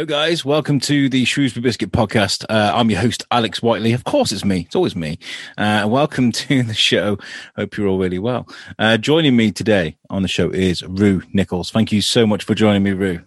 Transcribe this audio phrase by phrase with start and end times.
[0.00, 0.46] Hello, guys.
[0.46, 2.46] Welcome to the Shrewsbury Biscuit podcast.
[2.48, 3.92] Uh, I'm your host, Alex Whiteley.
[3.92, 4.60] Of course, it's me.
[4.60, 5.18] It's always me.
[5.58, 7.18] Uh, welcome to the show.
[7.54, 8.48] Hope you're all really well.
[8.78, 11.70] Uh, joining me today on the show is Roo Nicholls.
[11.70, 13.20] Thank you so much for joining me, Roo.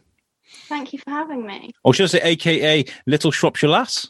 [0.67, 1.73] Thank you for having me.
[1.84, 4.09] Or should I say, AKA Little Shropshire Lass?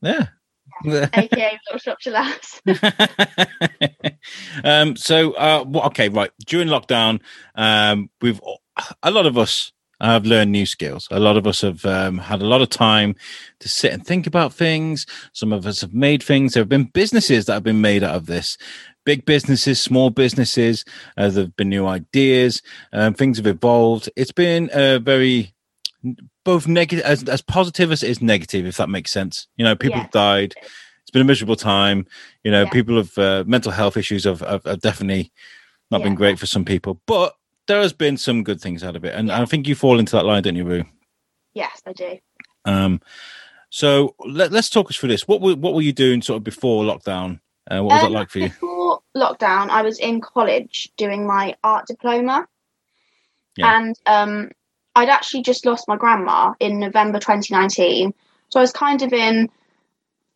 [0.00, 0.28] Yeah.
[0.86, 2.62] AKA Little Shropshire Lass.
[4.64, 6.30] um, so, uh, okay, right.
[6.46, 7.20] During lockdown,
[7.56, 8.40] um, we've
[9.02, 9.72] a lot of us
[10.12, 11.08] have learned new skills.
[11.10, 13.14] A lot of us have um, had a lot of time
[13.60, 15.06] to sit and think about things.
[15.32, 16.54] Some of us have made things.
[16.54, 18.56] There have been businesses that have been made out of this.
[19.04, 20.84] Big businesses, small businesses.
[21.16, 22.62] Uh, there have been new ideas.
[22.92, 24.08] Um, things have evolved.
[24.16, 25.54] It's been a very
[26.44, 29.46] both negative as, as positive as it is negative, if that makes sense.
[29.56, 30.54] You know, people have died.
[31.02, 32.06] It's been a miserable time.
[32.42, 32.70] You know, yeah.
[32.70, 35.32] people have uh, mental health issues have, have, have definitely
[35.90, 36.04] not yeah.
[36.04, 37.34] been great for some people, but
[37.66, 39.30] there has been some good things out of it, and.
[39.30, 40.84] I think you fall into that line, don't you, Roo?
[41.54, 42.18] Yes, I do.
[42.64, 43.00] Um,
[43.70, 45.26] so let, us talk us through this.
[45.26, 47.40] What were what were you doing sort of before lockdown?
[47.70, 48.48] Uh, what was um, that like for you?
[48.48, 52.46] Before lockdown, I was in college doing my art diploma,
[53.56, 53.76] yeah.
[53.76, 54.50] and um,
[54.94, 58.14] I'd actually just lost my grandma in November 2019,
[58.50, 59.48] so I was kind of in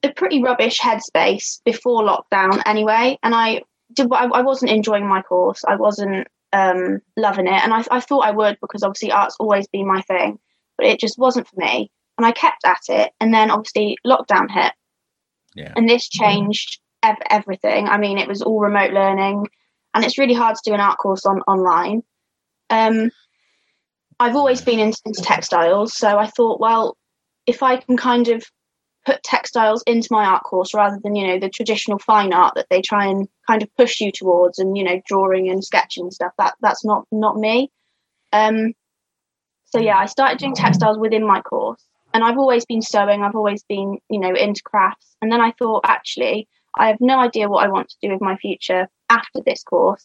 [0.02, 3.62] a pretty rubbish headspace before lockdown anyway, and I
[3.92, 5.64] did I, I wasn't enjoying my course.
[5.66, 7.62] I wasn't um, loving it.
[7.62, 10.38] And I, I thought I would because obviously art's always been my thing,
[10.76, 11.90] but it just wasn't for me.
[12.16, 13.12] And I kept at it.
[13.20, 14.72] And then obviously lockdown hit.
[15.54, 15.72] Yeah.
[15.76, 17.88] And this changed ev- everything.
[17.88, 19.46] I mean, it was all remote learning
[19.94, 22.02] and it's really hard to do an art course on online.
[22.70, 23.10] Um,
[24.20, 25.96] I've always been into, into textiles.
[25.96, 26.96] So I thought, well,
[27.46, 28.44] if I can kind of
[29.08, 32.66] put textiles into my art course rather than you know the traditional fine art that
[32.68, 36.12] they try and kind of push you towards and you know drawing and sketching and
[36.12, 36.32] stuff.
[36.36, 37.70] That that's not not me.
[38.34, 38.74] Um
[39.64, 41.82] so yeah i started doing textiles within my course.
[42.12, 43.22] And i've always been sewing.
[43.22, 45.16] I've always been you know into crafts.
[45.22, 46.46] And then i thought actually
[46.76, 50.04] i have no idea what i want to do with my future after this course.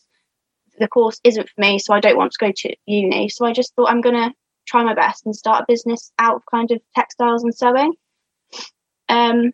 [0.80, 3.28] The course isn't for me so i don't want to go to uni.
[3.28, 4.34] So i just thought i'm going to
[4.66, 7.92] try my best and start a business out of kind of textiles and sewing
[9.14, 9.52] um,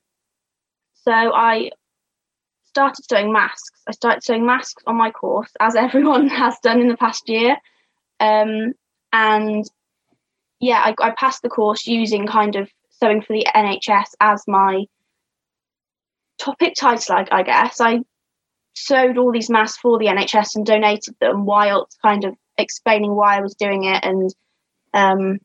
[1.03, 1.71] so I
[2.63, 3.81] started sewing masks.
[3.87, 7.57] I started sewing masks on my course, as everyone has done in the past year.
[8.21, 8.73] Um,
[9.11, 9.69] and
[10.61, 14.85] yeah, I, I, passed the course using kind of sewing for the NHS as my
[16.37, 17.81] topic title, I, I guess.
[17.81, 17.99] I
[18.75, 23.37] sewed all these masks for the NHS and donated them while kind of explaining why
[23.37, 24.33] I was doing it and
[24.93, 25.39] um,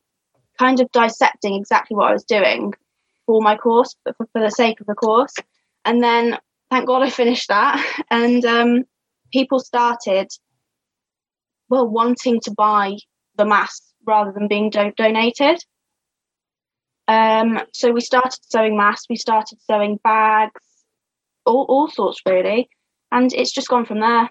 [0.57, 2.73] kind of dissecting exactly what I was doing
[3.25, 5.33] for my course, but for, for the sake of the course.
[5.83, 6.37] And then,
[6.69, 8.83] thank God, I finished that, and um,
[9.31, 10.27] people started,
[11.69, 12.97] well, wanting to buy
[13.35, 15.63] the masks rather than being do- donated.
[17.07, 20.61] Um, so we started sewing masks, we started sewing bags,
[21.45, 22.67] all, all sorts really,
[23.11, 24.29] and it's just gone from there.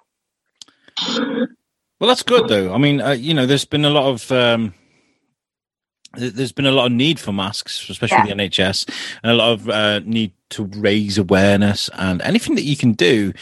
[2.00, 2.75] Well, that's good though.
[2.75, 4.75] I mean, uh, you know, there's been a lot of um,
[6.16, 8.34] there's been a lot of need for masks, especially yeah.
[8.34, 8.88] the NHS,
[9.22, 13.32] and a lot of uh, need to raise awareness and anything that you can do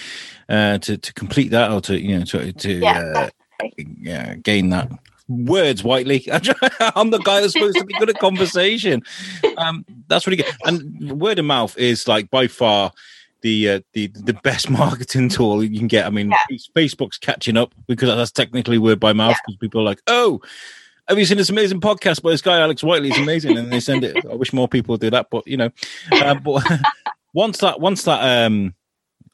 [0.48, 3.30] uh, to to complete that or to you know to to yeah,
[3.60, 3.68] uh,
[4.00, 4.90] yeah, gain that.
[5.28, 6.26] Words, Whiteley.
[6.96, 9.02] I'm the guy that's supposed to be good at conversation.
[9.56, 10.52] Um, that's really good.
[10.64, 12.92] And word of mouth is like by far
[13.40, 16.06] the uh, the the best marketing tool you can get.
[16.06, 16.56] I mean, yeah.
[16.76, 20.40] Facebook's catching up because that's technically word by mouth because people are like, oh
[21.08, 23.10] have you seen this amazing podcast by this guy Alex Whiteley?
[23.10, 24.24] It's amazing, and they send it.
[24.24, 25.70] I wish more people would do that, but you know,
[26.12, 26.64] uh, but
[27.34, 28.74] once that once that um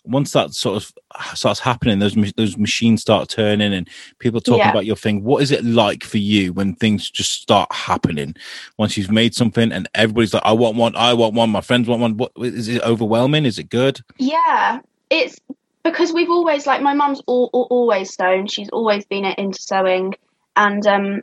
[0.05, 3.89] once that sort of starts happening, those those machines start turning, and
[4.19, 4.71] people talking yeah.
[4.71, 5.23] about your thing.
[5.23, 8.35] What is it like for you when things just start happening?
[8.79, 11.89] Once you've made something, and everybody's like, "I want one, I want one, my friends
[11.89, 13.45] want one." What is it overwhelming?
[13.45, 14.01] Is it good?
[14.17, 15.39] Yeah, it's
[15.85, 18.47] because we've always like my mum's all, all, always sewn.
[18.47, 20.15] She's always been into sewing,
[20.57, 21.23] and um,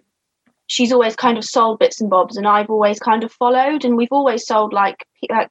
[0.68, 3.86] she's always kind of sold bits and bobs, and I've always kind of followed.
[3.86, 5.50] And we've always sold like like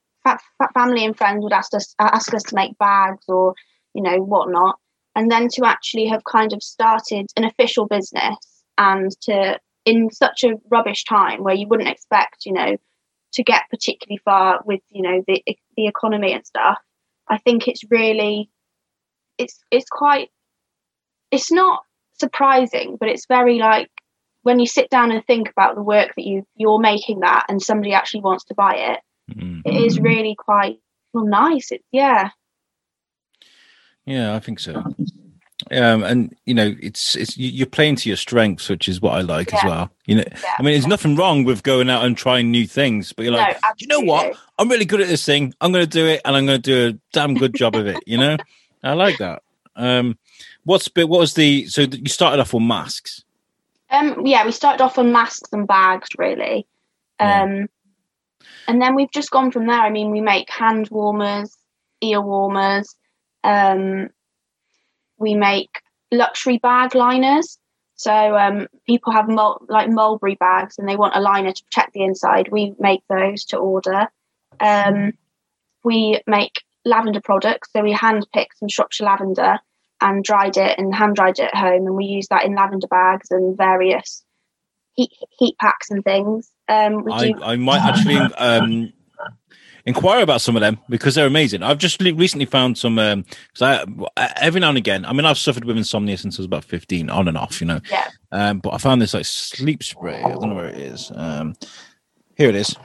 [0.73, 3.55] family and friends would ask us uh, ask us to make bags or
[3.95, 4.79] you know whatnot,
[5.15, 8.37] and then to actually have kind of started an official business
[8.79, 12.77] and to in such a rubbish time where you wouldn't expect you know
[13.33, 15.43] to get particularly far with you know the
[15.77, 16.79] the economy and stuff.
[17.29, 18.51] I think it's really
[19.39, 20.31] it's it's quite
[21.31, 21.83] it's not
[22.19, 23.91] surprising, but it's very like
[24.45, 27.61] when you sit down and think about the work that you you're making that and
[27.61, 29.01] somebody actually wants to buy it,
[29.35, 29.61] mm-hmm.
[29.65, 30.79] it is really quite
[31.13, 31.73] well nice.
[31.73, 32.31] It's yeah.
[34.07, 34.85] Yeah, I think so.
[35.71, 39.23] Um, and you know, it's it's you're playing to your strengths, which is what I
[39.23, 39.59] like yeah.
[39.59, 39.91] as well.
[40.05, 40.55] You know, yeah.
[40.59, 43.57] I mean, there's nothing wrong with going out and trying new things, but you're like,
[43.63, 44.37] no, you know what?
[44.59, 45.55] I'm really good at this thing.
[45.61, 47.87] I'm going to do it, and I'm going to do a damn good job of
[47.87, 48.03] it.
[48.07, 48.37] You know,
[48.83, 49.43] I like that.
[49.75, 50.19] Um,
[50.65, 53.25] what's what was the so you started off with masks?
[53.95, 56.67] Um, yeah, we started off on masks and bags, really.
[57.21, 57.67] Um, yeah.
[58.67, 59.81] and then we've just gone from there.
[59.81, 61.57] I mean, we make hand warmers,
[62.01, 62.95] ear warmers.
[63.45, 64.09] Um,
[65.19, 65.81] we make
[66.11, 67.59] luxury bag liners.
[67.97, 71.93] So um, people have mul- like mulberry bags and they want a liner to protect
[71.93, 72.49] the inside.
[72.51, 74.09] We make those to order.
[74.59, 75.13] Um,
[75.85, 77.71] we make lavender products.
[77.73, 79.61] So we hand pick some Shropshire lavender
[80.01, 82.87] and dried it and hand dried it at home, and we use that in lavender
[82.87, 84.25] bags and various
[84.95, 86.51] heat heat packs and things.
[86.69, 88.93] Um, I, do- I might actually um,
[89.87, 91.63] inquire about some of them because they're amazing.
[91.63, 95.05] I've just recently found some because um, I every now and again.
[95.05, 97.67] I mean, I've suffered with insomnia since I was about fifteen, on and off, you
[97.67, 97.81] know.
[97.91, 98.09] Yeah.
[98.33, 100.23] Um, but I found this like sleep spray.
[100.23, 101.13] I don't know where it is.
[101.15, 101.55] Um,
[102.37, 102.77] here it is.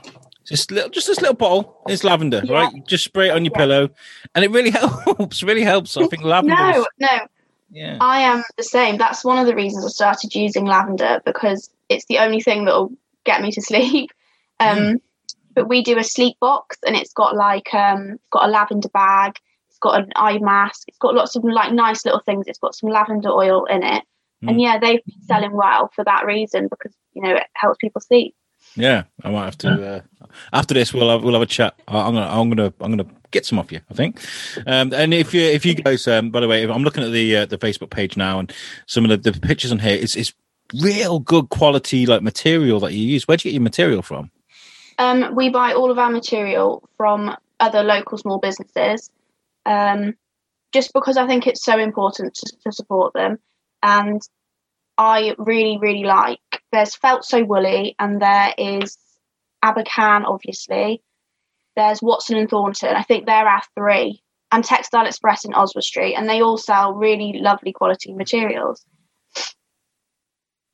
[0.49, 1.81] Just little, just this little bottle.
[1.87, 2.53] It's lavender, yeah.
[2.53, 2.87] right?
[2.87, 3.57] Just spray it on your yeah.
[3.57, 3.89] pillow,
[4.35, 4.71] and it really
[5.05, 5.43] helps.
[5.43, 5.95] Really helps.
[5.95, 6.55] I think lavender.
[6.55, 7.19] no, no.
[7.71, 7.97] Yeah.
[8.01, 8.97] I am the same.
[8.97, 12.73] That's one of the reasons I started using lavender because it's the only thing that
[12.73, 12.91] will
[13.25, 14.11] get me to sleep.
[14.59, 15.01] Um, mm
[15.59, 19.33] but we do a sleep box and it's got like um got a lavender bag
[19.67, 22.75] it's got an eye mask it's got lots of like nice little things it's got
[22.75, 24.03] some lavender oil in it
[24.43, 24.49] mm.
[24.49, 28.01] and yeah they've been selling well for that reason because you know it helps people
[28.01, 28.33] sleep
[28.75, 30.01] yeah i might have to uh,
[30.53, 33.45] after this we'll have, we'll have a chat i'm gonna i'm gonna i'm gonna get
[33.45, 34.19] some off you i think
[34.67, 37.37] um, and if you if you guys um, by the way i'm looking at the
[37.37, 38.53] uh, the facebook page now and
[38.85, 40.33] some of the, the pictures on here it's, it's
[40.81, 44.31] real good quality like material that you use where'd you get your material from
[44.99, 49.09] um, we buy all of our material from other local small businesses,
[49.65, 50.15] um,
[50.73, 53.39] just because I think it's so important to, to, support them.
[53.81, 54.21] And
[54.97, 56.39] I really, really like.
[56.73, 58.97] There's Felt So Woolly, and there is
[59.63, 61.01] Abakhan, obviously.
[61.75, 62.95] There's Watson and Thornton.
[62.95, 64.21] I think they're our three,
[64.51, 68.85] and Textile Express in Oswald Street, and they all sell really lovely quality materials.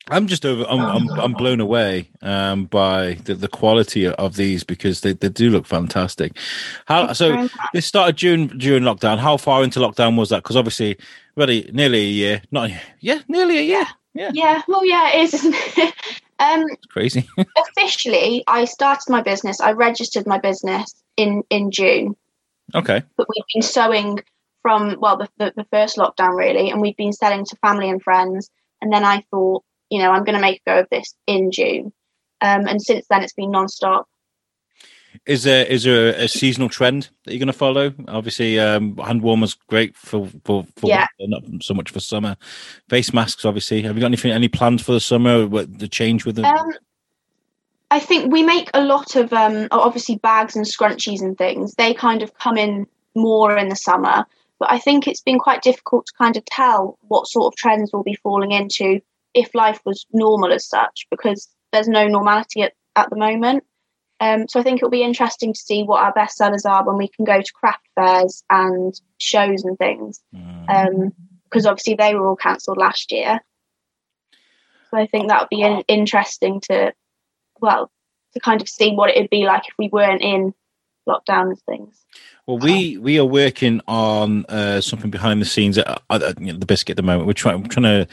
[0.10, 0.66] I'm just over.
[0.70, 5.30] I'm I'm, I'm blown away um, by the, the quality of these because they, they
[5.30, 6.38] do look fantastic.
[6.86, 7.50] How so?
[7.74, 9.18] This started during during lockdown.
[9.18, 10.44] How far into lockdown was that?
[10.44, 10.98] Because obviously,
[11.36, 12.42] really, nearly a year.
[12.52, 13.86] Not yeah, nearly a year.
[14.14, 14.32] Yeah.
[14.34, 14.62] Yeah.
[14.68, 15.94] Well, yeah, it is, it?
[16.40, 17.28] Um, it's crazy.
[17.78, 19.62] officially, I started my business.
[19.62, 22.16] I registered my business in in June.
[22.74, 23.04] Okay.
[23.16, 24.20] But we've been sewing
[24.62, 28.02] from well the, the, the first lockdown really, and we've been selling to family and
[28.02, 28.50] friends.
[28.82, 31.52] And then I thought you know, I'm going to make a go of this in
[31.52, 31.94] June.
[32.42, 34.08] Um, and since then, it's been non-stop.
[35.26, 37.94] Is there is there a, seasonal trend that you're going to follow?
[38.08, 41.08] Obviously, um, hand warmers great for for, for yeah.
[41.20, 42.36] not so much for summer.
[42.90, 43.82] Face masks, obviously.
[43.82, 45.48] Have you got anything any plans for the summer?
[45.48, 46.46] What the change with them?
[46.46, 46.74] Um,
[47.92, 51.76] I think we make a lot of um, obviously bags and scrunchies and things.
[51.76, 54.26] They kind of come in more in the summer,
[54.60, 57.92] but I think it's been quite difficult to kind of tell what sort of trends
[57.94, 59.02] we'll be falling into
[59.34, 63.64] if life was normal as such, because there's no normality at, at the moment.
[64.20, 66.98] Um, so I think it'll be interesting to see what our best sellers are when
[66.98, 71.66] we can go to craft fairs and shows and things, because mm.
[71.66, 73.42] um, obviously they were all cancelled last year.
[74.92, 76.94] So I think that would be in, interesting to,
[77.60, 77.92] well,
[78.34, 80.54] to kind of see what it'd be like if we weren't in
[81.08, 82.06] lockdown and things.
[82.48, 86.60] Well, we we are working on uh, something behind the scenes at, at, you know,
[86.60, 87.28] the biscuit at the moment.
[87.28, 88.08] We're trying we're trying to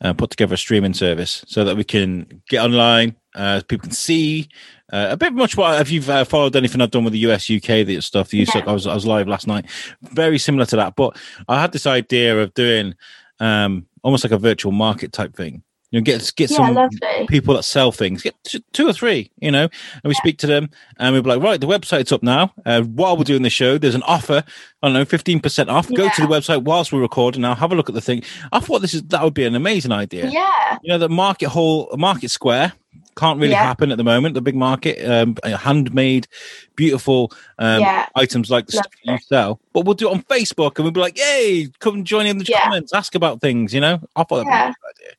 [0.00, 3.16] uh, put together a streaming service so that we can get online.
[3.34, 4.48] Uh, people can see
[4.92, 7.50] uh, a bit much what if you've uh, followed anything I've done with the US
[7.50, 8.30] UK the stuff.
[8.30, 8.62] The yeah.
[8.66, 9.66] I was I was live last night,
[10.02, 10.96] very similar to that.
[10.96, 11.16] But
[11.48, 12.94] I had this idea of doing
[13.40, 17.26] um, almost like a virtual market type thing you know, get get yeah, some lovely.
[17.28, 18.22] people that sell things.
[18.22, 18.34] Get
[18.72, 20.18] two or three, you know, and we yeah.
[20.18, 20.68] speak to them,
[20.98, 22.52] and we're like, right, the website's up now.
[22.66, 24.44] Uh, while we're doing the show, there's an offer.
[24.82, 25.88] I don't know, fifteen percent off.
[25.88, 25.96] Yeah.
[25.96, 27.40] Go to the website whilst we're recording.
[27.40, 28.22] Now, have a look at the thing.
[28.52, 30.28] I thought this is that would be an amazing idea.
[30.28, 32.74] Yeah, you know, the market hall, market square
[33.18, 34.34] can't really happen at the moment.
[34.34, 36.28] The big market, um, handmade,
[36.76, 37.82] beautiful um,
[38.14, 39.10] items like the Love stuff it.
[39.10, 39.60] you sell.
[39.72, 42.44] But we'll do it on Facebook, and we'll be like, "Yay, come join in the
[42.44, 45.16] comments, ask about things." You know, I thought that'd be a good idea.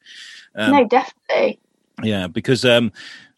[0.56, 1.60] Um, no, definitely.
[2.02, 2.92] Yeah, because um,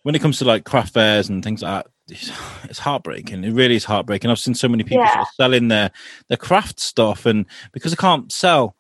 [0.04, 2.32] when it comes to like craft fairs and things like that, it's,
[2.66, 3.44] it's heartbreaking.
[3.44, 4.30] It really is heartbreaking.
[4.30, 5.14] I've seen so many people yeah.
[5.14, 5.92] sort of selling their
[6.28, 8.76] their craft stuff, and because they can't sell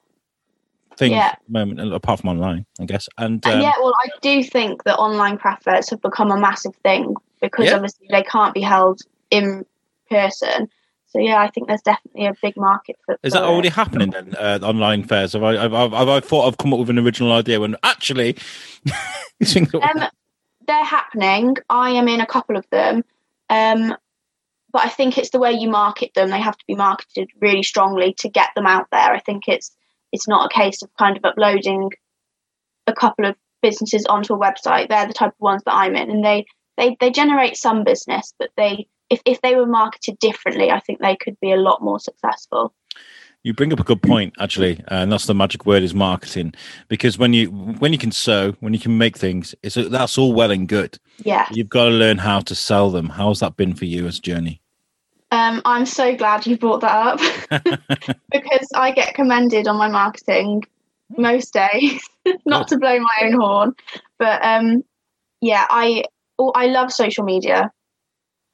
[0.98, 1.27] things yeah.
[1.27, 3.07] at the moment, apart from online, I guess.
[3.17, 6.75] And um, yeah, well, I do think that online craft fairs have become a massive
[6.77, 7.75] thing because yeah.
[7.75, 9.65] obviously they can't be held in
[10.10, 10.69] person.
[11.07, 13.17] so yeah, I think there's definitely a big market for.
[13.24, 13.74] Is that already it.
[13.74, 14.36] happening then?
[14.36, 15.33] Uh, online fairs?
[15.33, 18.38] Have I, have, have I thought I've come up with an original idea when actually,
[19.57, 20.05] Um,
[20.67, 21.57] they're happening.
[21.67, 23.03] I am in a couple of them.
[23.50, 23.95] Um,
[24.71, 26.29] but I think it's the way you market them.
[26.29, 29.12] They have to be marketed really strongly to get them out there.
[29.12, 29.71] I think it's
[30.12, 31.91] it's not a case of kind of uploading
[32.88, 34.89] a couple of businesses onto a website.
[34.89, 36.46] They're the type of ones that I'm in, and they
[36.77, 41.00] they they generate some business, but they if if they were marketed differently, I think
[41.00, 42.74] they could be a lot more successful.
[43.44, 46.53] You bring up a good point, actually, and that's the magic word is marketing.
[46.88, 50.34] Because when you when you can sew, when you can make things, it's that's all
[50.34, 51.00] well and good.
[51.24, 51.48] Yeah.
[51.51, 53.10] You've got to learn how to sell them.
[53.10, 54.61] How's that been for you as journey?
[55.31, 57.19] Um, I'm so glad you brought that up
[58.31, 60.63] because I get commended on my marketing
[61.17, 62.07] most days.
[62.45, 63.73] Not to blow my own horn,
[64.19, 64.83] but um,
[65.39, 66.03] yeah, I
[66.38, 67.71] oh, I love social media.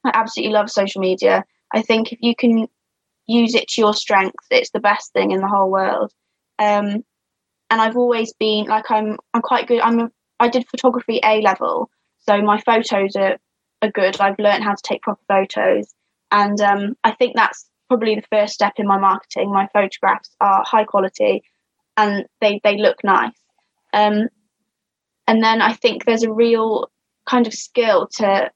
[0.04, 1.44] I absolutely love social media.
[1.74, 2.68] I think if you can
[3.26, 6.12] use it to your strength, it's the best thing in the whole world.
[6.58, 7.04] Um,
[7.70, 9.80] and I've always been like I'm I'm quite good.
[9.80, 13.36] I'm a, I did photography A level, so my photos are
[13.82, 14.20] are good.
[14.20, 15.92] I've learned how to take proper photos,
[16.30, 19.52] and um, I think that's probably the first step in my marketing.
[19.52, 21.42] My photographs are high quality,
[21.96, 23.32] and they they look nice.
[23.92, 24.28] Um,
[25.26, 26.90] and then I think there's a real
[27.26, 28.50] kind of skill to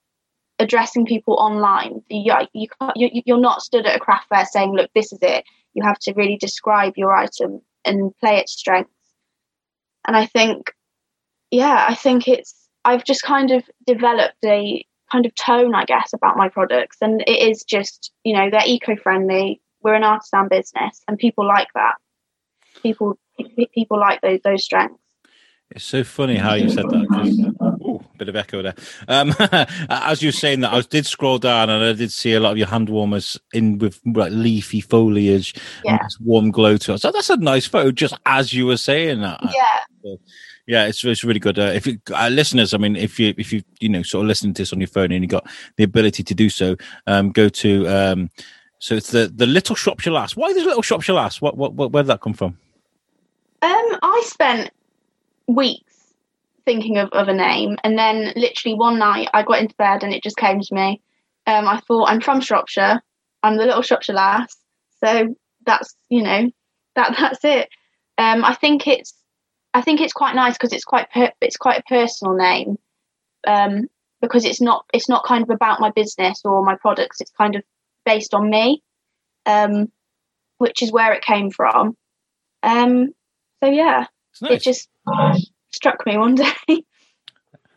[0.59, 2.01] addressing people online.
[2.09, 5.45] You, you, you, you're not stood at a craft fair saying, "Look, this is it."
[5.73, 8.91] You have to really describe your item and play its strengths.
[10.07, 10.71] And I think,
[11.51, 12.55] yeah, I think it's.
[12.85, 17.21] I've just kind of developed a kind of tone, I guess, about my products, and
[17.27, 19.61] it is just, you know, they're eco-friendly.
[19.81, 21.95] We're an artisan business, and people like that.
[22.81, 23.17] People,
[23.75, 24.97] people like those those strengths.
[25.71, 27.07] It's so funny how you said that.
[27.09, 28.75] 'cause- Ooh, bit of echo there.
[29.07, 29.33] Um,
[29.89, 32.51] as you were saying that, I did scroll down and I did see a lot
[32.51, 35.53] of your hand warmers in with like leafy foliage
[35.85, 35.99] and Yeah.
[36.03, 36.99] this warm glow to it.
[36.99, 39.39] So that's a nice photo, just as you were saying that.
[39.43, 40.15] Yeah,
[40.65, 41.59] Yeah, it's it's really good.
[41.59, 44.27] Uh, if you, uh, listeners, I mean, if you if you you know sort of
[44.27, 47.31] listening to this on your phone and you got the ability to do so, um,
[47.31, 48.29] go to um,
[48.79, 50.35] so it's the the Little Shropshire Lass.
[50.35, 51.41] Why the Little Shropshire Lass?
[51.41, 52.57] What what, what where did that come from?
[53.61, 54.71] Um, I spent
[55.47, 56.13] weeks
[56.65, 60.13] thinking of, of a name, and then literally one night I got into bed and
[60.13, 61.01] it just came to me.
[61.45, 63.01] Um, I thought I'm from Shropshire.
[63.41, 64.55] I'm the little Shropshire lass,
[65.03, 66.51] so that's you know
[66.95, 67.69] that that's it.
[68.17, 69.13] Um, I think it's
[69.73, 72.77] I think it's quite nice because it's quite per- it's quite a personal name.
[73.45, 73.87] Um,
[74.23, 77.19] because it's not it's not kind of about my business or my products.
[77.19, 77.63] It's kind of
[78.05, 78.81] based on me,
[79.45, 79.91] um,
[80.59, 81.97] which is where it came from.
[82.63, 83.13] Um,
[83.61, 84.07] so yeah,
[84.41, 84.51] nice.
[84.51, 84.89] it just
[85.71, 86.35] struck me one
[86.67, 86.85] day.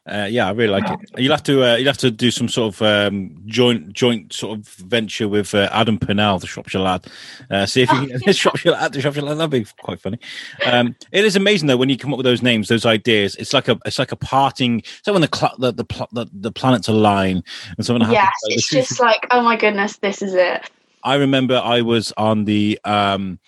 [0.07, 1.01] Uh, yeah, I really like it.
[1.19, 4.59] You'll have to uh, you'll have to do some sort of um, joint joint sort
[4.59, 7.07] of venture with uh, Adam Purnell, the Shropshire lad.
[7.51, 9.39] Uh, see if you can, the Shropshire lad, the Shropshire lad.
[9.39, 10.21] That'd be quite funny.
[10.65, 13.35] Um, it is amazing though when you come up with those names, those ideas.
[13.35, 14.85] It's like a it's like a parting.
[15.03, 17.43] So when the cl- the, the pl- the the planets align
[17.77, 18.15] and something happens.
[18.15, 20.71] yes, it's just like oh my goodness, this is it.
[21.03, 23.41] I remember I was on the um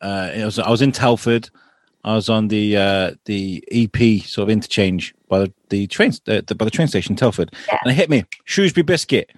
[0.00, 1.50] uh it was I was in Telford.
[2.06, 6.40] I was on the uh the EP sort of interchange by the, the train uh,
[6.46, 7.52] the, by the train station Telford.
[7.68, 7.78] Yeah.
[7.82, 8.24] And it hit me.
[8.44, 9.30] Shrewsbury biscuit.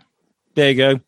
[0.54, 1.00] There you go.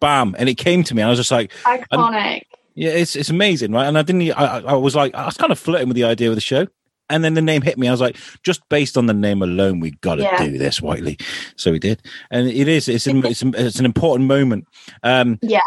[0.00, 0.34] Bam.
[0.38, 1.02] And it came to me.
[1.02, 2.42] I was just like, Iconic.
[2.74, 3.86] yeah, it's it's amazing, right?
[3.86, 4.32] And I didn't.
[4.32, 6.40] I, I- I was like, I was kind of flirting with the idea of the
[6.40, 6.66] show,
[7.08, 7.86] and then the name hit me.
[7.88, 10.44] I was like, just based on the name alone, we got to Yeah.
[10.44, 11.16] do this, Whiteley.
[11.56, 12.88] So we did, and it is.
[12.88, 14.66] It's an, it's, an- it's an important moment.
[15.04, 15.60] Um, Yeah.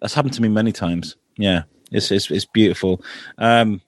[0.00, 1.16] that's happened to me many times.
[1.38, 3.02] Yeah, it's it's, it's beautiful.
[3.38, 3.80] Um,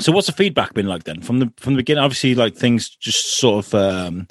[0.00, 2.04] so what's the feedback been like then from the from the beginning?
[2.04, 3.74] Obviously, like things just sort of.
[3.74, 4.28] Um,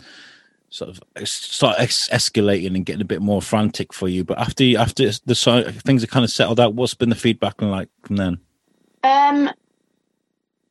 [0.69, 4.77] Sort of start ex- escalating and getting a bit more frantic for you, but after
[4.77, 8.17] after the so- things are kind of settled out, what's been the feedback like from
[8.17, 8.39] then?
[9.01, 9.51] Um,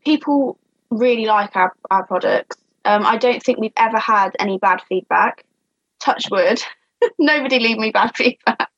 [0.04, 0.58] people
[0.90, 2.58] really like our, our products.
[2.84, 5.46] Um, I don't think we've ever had any bad feedback.
[6.00, 6.60] Touch wood.
[7.18, 8.68] Nobody leave me bad feedback.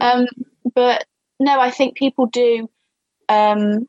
[0.00, 0.26] Um,
[0.74, 1.04] but
[1.40, 2.70] no, I think people do.
[3.28, 3.88] Um,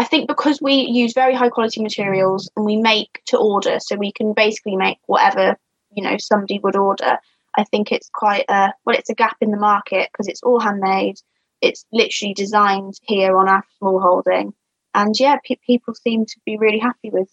[0.00, 3.96] I think because we use very high quality materials and we make to order, so
[3.96, 5.58] we can basically make whatever
[5.94, 7.18] you know somebody would order.
[7.54, 10.58] I think it's quite a well, it's a gap in the market because it's all
[10.58, 11.16] handmade.
[11.60, 14.54] It's literally designed here on our small holding,
[14.94, 17.28] and yeah, pe- people seem to be really happy with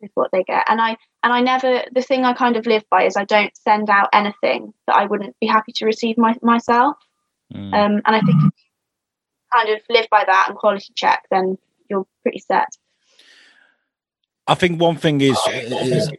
[0.00, 0.64] with what they get.
[0.68, 3.56] And I and I never the thing I kind of live by is I don't
[3.56, 6.96] send out anything that I wouldn't be happy to receive my, myself.
[7.52, 7.74] Mm.
[7.74, 8.54] Um, and I think
[9.52, 11.58] kind of live by that and quality check, then
[11.88, 12.68] you're pretty set.
[14.46, 16.10] I think one thing is, is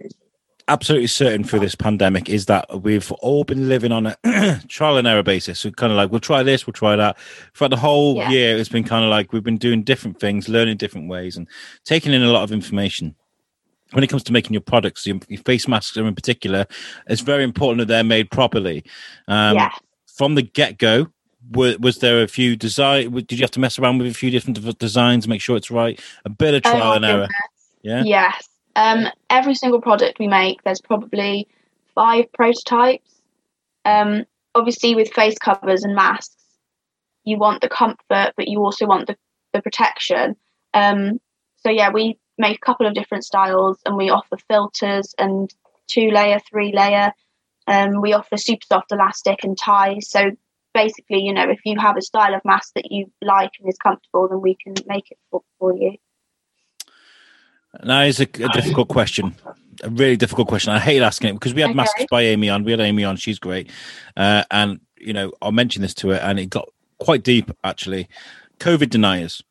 [0.68, 5.08] absolutely certain through this pandemic is that we've all been living on a trial and
[5.08, 5.60] error basis.
[5.60, 7.18] So kind of like we'll try this, we'll try that.
[7.54, 8.30] For the whole yeah.
[8.30, 11.48] year, it's been kind of like we've been doing different things, learning different ways, and
[11.84, 13.16] taking in a lot of information.
[13.92, 16.66] When it comes to making your products, your, your face masks in particular,
[17.08, 18.84] it's very important that they're made properly.
[19.28, 19.72] Um, yeah.
[20.08, 21.08] From the get go,
[21.52, 23.12] was there a few design?
[23.12, 26.00] Did you have to mess around with a few different designs, make sure it's right?
[26.26, 27.28] A bit of oh, trial oh, and error.
[27.82, 28.04] Yeah.
[28.04, 28.48] Yes.
[28.76, 31.48] Um, every single product we make, there's probably
[31.94, 33.22] five prototypes.
[33.86, 36.36] Um, obviously, with face covers and masks,
[37.24, 39.18] you want the comfort, but you also want the,
[39.54, 40.36] the protection.
[40.74, 41.20] Um,
[41.58, 45.54] so, yeah, we make a couple of different styles and we offer filters and
[45.88, 47.12] two layer, three layer.
[47.68, 50.10] Um, we offer super soft elastic and ties.
[50.10, 50.32] So,
[50.74, 53.78] basically, you know, if you have a style of mask that you like and is
[53.78, 55.96] comfortable, then we can make it for, for you.
[57.82, 59.36] That is a, a, difficult question.
[59.84, 60.74] A really difficult question.
[60.74, 61.78] I hate asking it because we had okay.
[61.78, 62.64] masks by Amy on.
[62.64, 63.16] We had Amy on.
[63.16, 63.70] She's great.
[64.16, 68.08] Uh, and, you know, I mentioned this to her and it got quite deep actually.
[68.60, 69.44] COVID deniers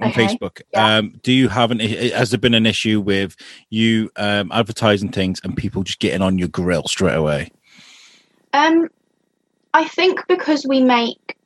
[0.00, 0.26] on okay.
[0.26, 0.62] Facebook.
[0.72, 0.96] Yeah.
[0.96, 3.36] Um, do you have an, has there been an issue with
[3.70, 7.52] you um, advertising things and people just getting on your grill straight away?
[8.52, 8.88] Um,
[9.74, 11.36] I think because we make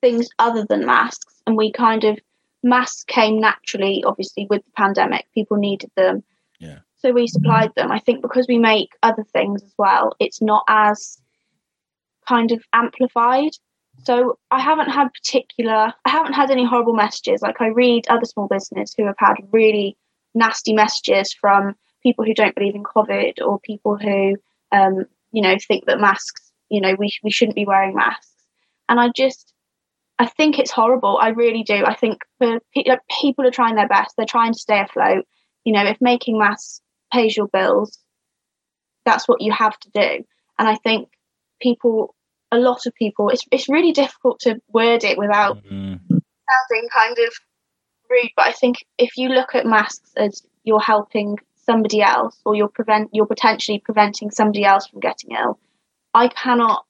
[0.00, 2.18] things other than masks and we kind of
[2.62, 5.26] masks came naturally, obviously, with the pandemic.
[5.34, 6.22] People needed them.
[6.58, 6.80] Yeah.
[6.96, 7.90] So we supplied them.
[7.90, 11.18] I think because we make other things as well, it's not as
[12.28, 13.52] kind of amplified.
[14.04, 17.42] So I haven't had particular, I haven't had any horrible messages.
[17.42, 19.96] Like I read other small business who have had really
[20.34, 24.36] nasty messages from people who don't believe in COVID or people who,
[24.70, 28.32] um, you know, think that masks, you know, we we shouldn't be wearing masks.
[28.88, 29.52] And I just,
[30.18, 31.18] I think it's horrible.
[31.20, 31.84] I really do.
[31.84, 32.60] I think for
[33.20, 34.14] people are trying their best.
[34.16, 35.26] They're trying to stay afloat.
[35.64, 36.80] You know, if making masks
[37.12, 37.98] pays your bills,
[39.04, 40.24] that's what you have to do.
[40.58, 41.10] And I think
[41.60, 42.14] people,
[42.50, 45.96] a lot of people, it's it's really difficult to word it without mm-hmm.
[46.08, 47.34] sounding kind of
[48.08, 48.30] rude.
[48.34, 52.68] But I think if you look at masks as you're helping somebody else, or you're
[52.68, 55.58] prevent you're potentially preventing somebody else from getting ill,
[56.14, 56.84] I cannot.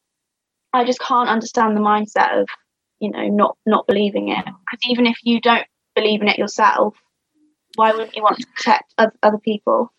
[0.73, 2.49] I just can't understand the mindset of
[3.01, 4.45] you know not not believing it.
[4.45, 6.97] Because even if you don't believe in it yourself
[7.77, 9.93] why wouldn't you want to protect other people?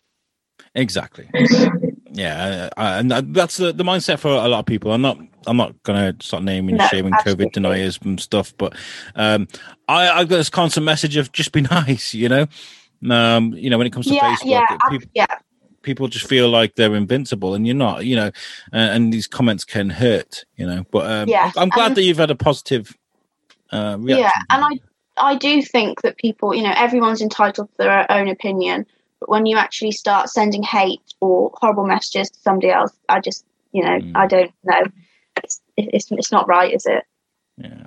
[0.74, 1.28] Exactly.
[2.10, 4.92] Yeah and that's the, the mindset for a lot of people.
[4.92, 7.46] I'm not i'm not gonna start naming no, shaming absolutely.
[7.46, 8.74] covid deniers and stuff but
[9.14, 9.46] um
[9.88, 12.46] i i've got this constant message of just be nice you know?
[13.10, 15.26] Um you know when it comes to yeah, facebook yeah, people, yeah
[15.84, 18.30] people just feel like they're invincible and you're not you know
[18.72, 22.18] and, and these comments can hurt you know but um, yeah i'm glad that you've
[22.18, 22.96] had a positive
[23.70, 24.80] uh, yeah and i
[25.18, 28.84] i do think that people you know everyone's entitled to their own opinion
[29.20, 33.44] but when you actually start sending hate or horrible messages to somebody else i just
[33.72, 34.12] you know mm.
[34.14, 34.82] i don't know.
[35.36, 37.04] It's, it's it's not right is it?
[37.58, 37.86] Yeah.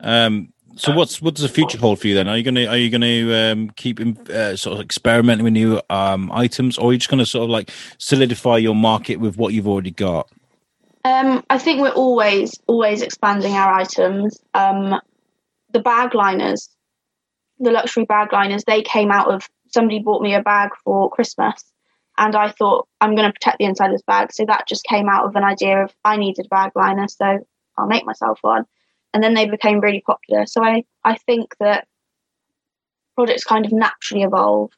[0.00, 2.28] Um so what's what does the future hold for you then?
[2.28, 6.30] Are you gonna are you gonna um, keep uh, sort of experimenting with new um,
[6.32, 9.68] items, or are you just gonna sort of like solidify your market with what you've
[9.68, 10.28] already got?
[11.04, 14.40] Um, I think we're always always expanding our items.
[14.54, 15.00] Um,
[15.72, 16.68] the bag liners,
[17.58, 21.64] the luxury bag liners, they came out of somebody bought me a bag for Christmas,
[22.18, 24.84] and I thought I'm going to protect the inside of this bag, so that just
[24.84, 27.38] came out of an idea of I needed a bag liner, so
[27.76, 28.64] I'll make myself one
[29.14, 30.44] and then they became really popular.
[30.44, 31.86] So I, I think that
[33.14, 34.72] products kind of naturally evolve.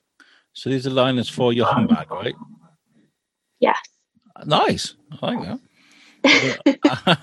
[0.53, 2.35] So these are liners for your handbag, right?
[3.59, 3.79] Yes.
[4.45, 4.95] Nice.
[5.23, 5.59] I like
[6.23, 7.21] that.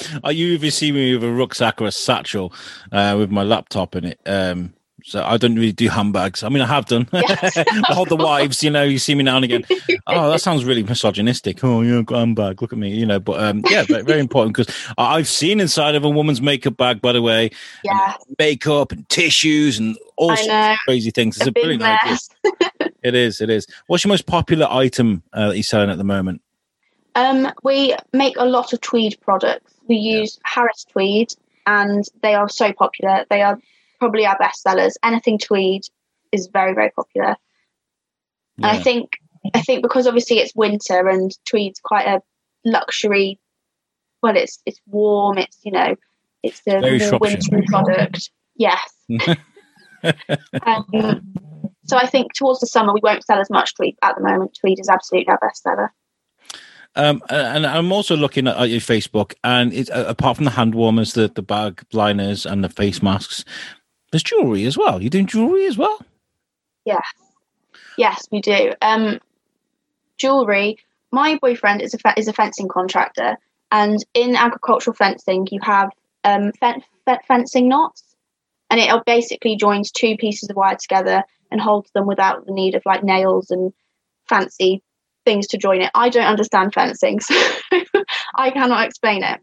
[0.24, 2.52] I usually see me with a rucksack or a satchel
[2.92, 4.20] uh, with my laptop in it.
[4.24, 4.74] Um,
[5.06, 6.42] so I don't really do handbags.
[6.42, 7.06] I mean, I have done.
[7.12, 7.58] Yes.
[7.90, 9.64] All the wives, you know, you see me now and again.
[10.06, 11.64] Oh, that sounds really misogynistic.
[11.64, 12.60] Oh, you yeah, handbag.
[12.60, 13.18] Look at me, you know.
[13.18, 17.00] But um, yeah, very, very important because I've seen inside of a woman's makeup bag,
[17.00, 17.50] by the way.
[17.82, 18.14] Yeah.
[18.38, 21.38] Makeup and tissues and all sorts of crazy things.
[21.38, 22.28] It's a, a brilliant mess.
[22.44, 22.92] idea.
[23.02, 23.40] it is.
[23.40, 23.66] It is.
[23.86, 26.42] What's your most popular item uh, that you're selling at the moment?
[27.14, 29.74] Um, we make a lot of tweed products.
[29.88, 30.50] We use yeah.
[30.54, 31.32] Harris tweed,
[31.66, 33.24] and they are so popular.
[33.30, 33.58] They are
[34.04, 34.98] probably our best sellers.
[35.02, 35.82] Anything tweed
[36.30, 37.36] is very very popular.
[38.58, 38.68] Yeah.
[38.68, 39.12] And I think
[39.54, 42.20] I think because obviously it's winter and tweed's quite a
[42.64, 43.40] luxury.
[44.22, 45.38] Well, it's it's warm.
[45.38, 45.96] It's you know
[46.42, 48.30] it's a more wintry product.
[48.56, 48.92] Yes.
[50.66, 51.34] um,
[51.86, 54.58] so I think towards the summer we won't sell as much tweed at the moment.
[54.60, 55.92] Tweed is absolutely our best seller.
[56.96, 60.76] Um, and I'm also looking at, your Facebook, and it, uh, apart from the hand
[60.76, 63.44] warmers, the the bag liners, and the face masks,
[64.14, 65.02] there's jewelry as well.
[65.02, 65.98] You're doing jewelry as well?
[66.84, 67.04] Yes.
[67.98, 68.72] Yes, we do.
[68.80, 69.18] Um,
[70.18, 70.78] jewelry.
[71.10, 73.36] My boyfriend is a fe- is a fencing contractor,
[73.72, 75.90] and in agricultural fencing, you have
[76.22, 76.84] um, fen-
[77.26, 78.04] fencing knots,
[78.70, 82.76] and it basically joins two pieces of wire together and holds them without the need
[82.76, 83.72] of like nails and
[84.28, 84.80] fancy
[85.24, 85.90] things to join it.
[85.92, 87.34] I don't understand fencing, so
[88.36, 89.40] I cannot explain it.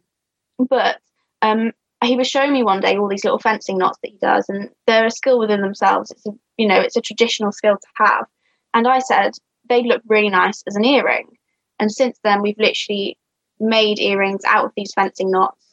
[0.58, 0.98] But
[1.42, 4.50] um, he was showing me one day all these little fencing knots that he does,
[4.50, 6.12] and they're a skill within themselves.
[6.12, 8.26] It's a, you know, it's a traditional skill to have.
[8.74, 9.34] And I said
[9.70, 11.28] they look really nice as an earring.
[11.80, 13.18] And since then, we've literally
[13.60, 15.64] made earrings out of these fencing knots.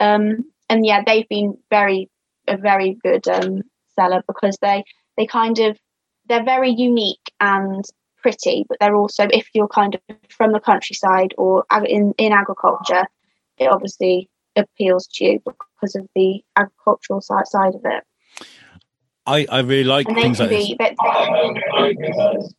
[0.00, 2.08] Um, and yeah, they've been very
[2.48, 3.62] a very good um,
[3.94, 4.84] seller because they
[5.16, 5.78] they kind of
[6.28, 7.84] they're very unique and
[8.18, 13.04] pretty, but they're also if you're kind of from the countryside or in in agriculture,
[13.58, 15.42] it obviously appeals to you
[15.82, 18.04] because of the agricultural side side of it.
[19.26, 20.96] I, I really like things like be, this.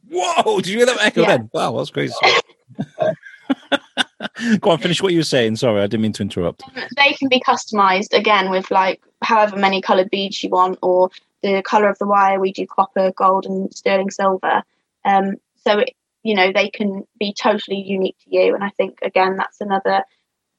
[0.09, 0.57] Whoa!
[0.57, 1.37] Did you hear that echo yeah.
[1.37, 1.49] then?
[1.53, 2.13] Wow, that's crazy.
[4.59, 5.57] Go on, finish what you were saying.
[5.57, 6.63] Sorry, I didn't mean to interrupt.
[6.95, 11.09] They can be customized again with like however many colored beads you want, or
[11.41, 12.39] the color of the wire.
[12.39, 14.63] We do copper, gold, and sterling silver.
[15.03, 15.89] Um, so it,
[16.23, 20.05] you know they can be totally unique to you, and I think again that's another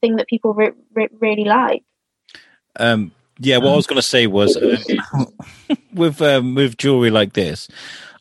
[0.03, 1.83] thing that people re- re- really like.
[2.79, 4.77] Um, yeah, what I was going to say was uh,
[5.93, 7.69] with um, with jewelry like this,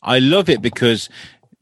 [0.02, 1.10] I love it because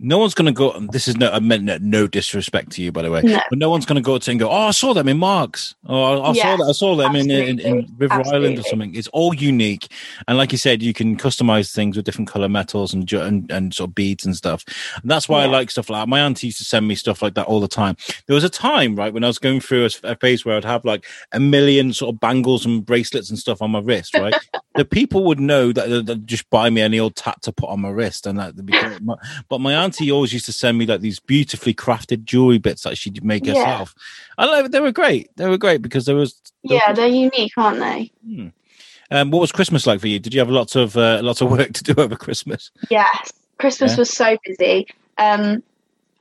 [0.02, 0.78] no one's going to go.
[0.92, 3.40] This is no, I meant no, no, disrespect to you, by the way, no.
[3.50, 5.76] but no one's going to go to and go, "Oh, I saw them in Marks,"
[5.86, 6.64] oh, "I, saw that.
[6.64, 8.48] I saw them in, in, in, River Absolutely.
[8.48, 9.92] Island or something." It's all unique,
[10.28, 13.74] and like you said, you can customize things with different color metals and and, and
[13.74, 14.66] sort of beads and stuff.
[15.02, 15.50] And that's why yeah.
[15.50, 16.10] I like stuff like that.
[16.10, 17.96] My auntie used to send me stuff like that all the time.
[18.26, 20.66] There was a time, right, when I was going through a, a phase where I'd
[20.66, 24.34] have like a million sort of bangles and bracelets and stuff on my wrist, right?
[24.76, 27.82] the people would know that they'd just buy me any old tat to put on
[27.82, 28.66] my wrist, and that.
[28.66, 28.74] Be
[29.50, 32.98] But my auntie always used to send me like these beautifully crafted jewelry bits that
[32.98, 33.56] she'd make yeah.
[33.56, 33.96] herself.
[34.38, 35.30] I love They were great.
[35.36, 36.40] They were great because there was.
[36.64, 36.98] There yeah, was...
[36.98, 38.12] they're unique, aren't they?
[38.26, 38.48] Hmm.
[39.12, 40.20] Um, what was Christmas like for you?
[40.20, 42.72] Did you have lots of uh, lots of work to do over Christmas?
[42.90, 43.98] Yes, Christmas yeah.
[43.98, 44.88] was so busy.
[45.18, 45.62] Um,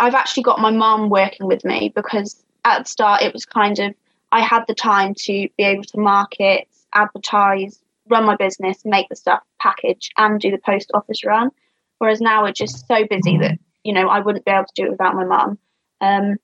[0.01, 3.79] I've actually got my mum working with me because at the start it was kind
[3.79, 3.95] of
[4.33, 7.79] I had the time to be able to market, advertise,
[8.11, 11.51] run my business, make the stuff, package, and do the post office run.
[11.99, 14.87] Whereas now we're just so busy that you know I wouldn't be able to do
[14.87, 15.59] it without my mum.
[16.01, 16.37] Um,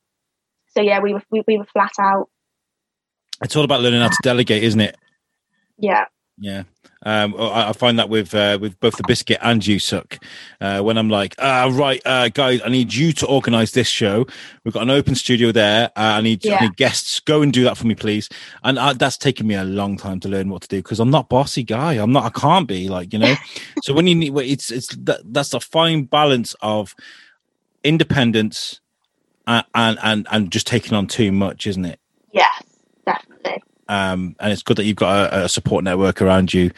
[0.74, 2.28] so yeah, we were we, we were flat out.
[3.42, 4.96] It's all about learning how to delegate, isn't it?
[5.78, 6.06] Yeah.
[6.38, 6.64] Yeah,
[7.06, 10.18] um, I, I, find that with uh, with both the biscuit and you suck.
[10.60, 14.26] Uh, when I'm like, uh, right, uh, guys, I need you to organise this show.
[14.64, 15.86] We've got an open studio there.
[15.96, 16.56] Uh, I need, yeah.
[16.56, 17.20] I need guests.
[17.20, 18.28] Go and do that for me, please.
[18.64, 21.10] And uh, that's taken me a long time to learn what to do because I'm
[21.10, 21.94] not bossy guy.
[21.94, 22.24] I'm not.
[22.24, 23.34] I can't be like you know.
[23.82, 26.94] so when you need, it's it's that, that's a fine balance of
[27.84, 28.80] independence
[29.46, 32.00] and and and, and just taking on too much, isn't it?
[32.32, 32.62] Yes,
[33.88, 36.70] um, and it's good that you've got a, a support network around you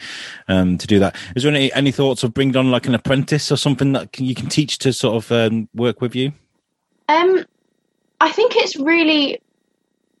[0.47, 1.15] um, to do that.
[1.35, 4.25] Is there any any thoughts of bringing on like an apprentice or something that can,
[4.25, 6.33] you can teach to sort of um, work with you?
[7.07, 7.45] Um,
[8.21, 9.41] I think it's really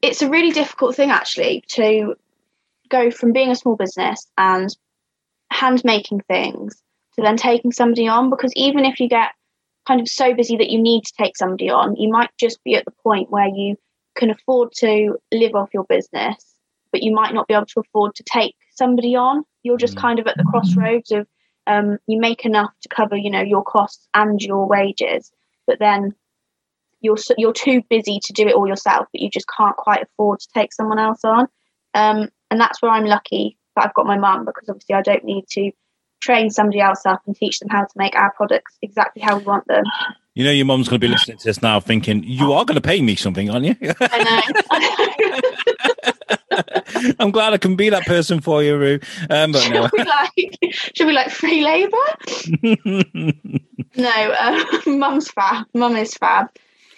[0.01, 2.15] it's a really difficult thing actually to
[2.89, 4.75] go from being a small business and
[5.51, 6.81] hand making things
[7.15, 9.31] to then taking somebody on because even if you get
[9.87, 12.75] kind of so busy that you need to take somebody on, you might just be
[12.75, 13.75] at the point where you
[14.15, 16.48] can afford to live off your business
[16.91, 19.43] but you might not be able to afford to take somebody on.
[19.63, 20.01] You're just mm.
[20.01, 21.27] kind of at the crossroads of
[21.67, 25.31] um, you make enough to cover, you know, your costs and your wages,
[25.67, 26.15] but then
[27.01, 30.39] you're you're too busy to do it all yourself, but you just can't quite afford
[30.39, 31.47] to take someone else on.
[31.93, 35.23] Um, and that's where I'm lucky that I've got my mum because obviously I don't
[35.23, 35.71] need to
[36.21, 39.43] train somebody else up and teach them how to make our products exactly how we
[39.43, 39.83] want them.
[40.33, 42.75] You know, your mum's going to be listening to this now, thinking you are going
[42.75, 43.75] to pay me something, aren't you?
[43.99, 44.41] I
[45.21, 46.01] know.
[47.19, 48.99] I'm glad I can be that person for you, Roo.
[49.29, 49.83] Um, but no.
[49.83, 50.57] should, we like,
[50.95, 51.97] should we like free labour?
[53.95, 55.65] no, uh, mum's fab.
[55.73, 56.49] Mum is fab.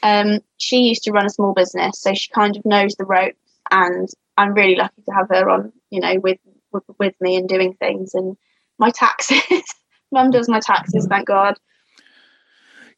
[0.04, 3.38] Um, she used to run a small business, so she kind of knows the ropes,
[3.70, 6.40] and I'm really lucky to have her on, you know, with
[6.72, 8.36] with, with me and doing things and
[8.80, 9.64] my taxes.
[10.12, 11.58] Mum does my taxes, thank God.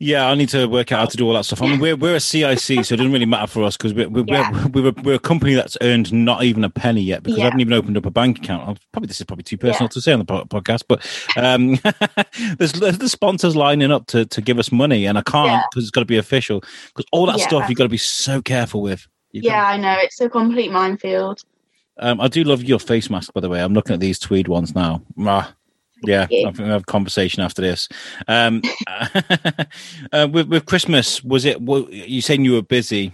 [0.03, 1.61] Yeah, I need to work out how to do all that stuff.
[1.61, 4.09] I mean, we're we're a CIC, so it doesn't really matter for us because we're
[4.09, 4.67] we're, yeah.
[4.67, 7.43] we're, we're, we're, a company that's earned not even a penny yet because yeah.
[7.43, 8.79] I haven't even opened up a bank account.
[8.91, 9.87] Probably this is probably too personal yeah.
[9.87, 11.01] to say on the podcast, but
[11.37, 11.79] um,
[12.57, 15.91] there's the sponsors lining up to, to give us money, and I can't because it's
[15.91, 16.59] got to be official.
[16.87, 19.07] Because all that stuff you've got to be so careful with.
[19.31, 21.43] You've yeah, I know it's a complete minefield.
[21.97, 23.61] Um, I do love your face mask, by the way.
[23.61, 25.01] I'm looking at these tweed ones now.
[25.19, 25.53] Ah,
[26.03, 27.89] yeah, I think we have a conversation after this.
[28.27, 28.61] Um,
[30.11, 31.59] uh, with, with Christmas, was it?
[31.61, 33.13] You saying you were busy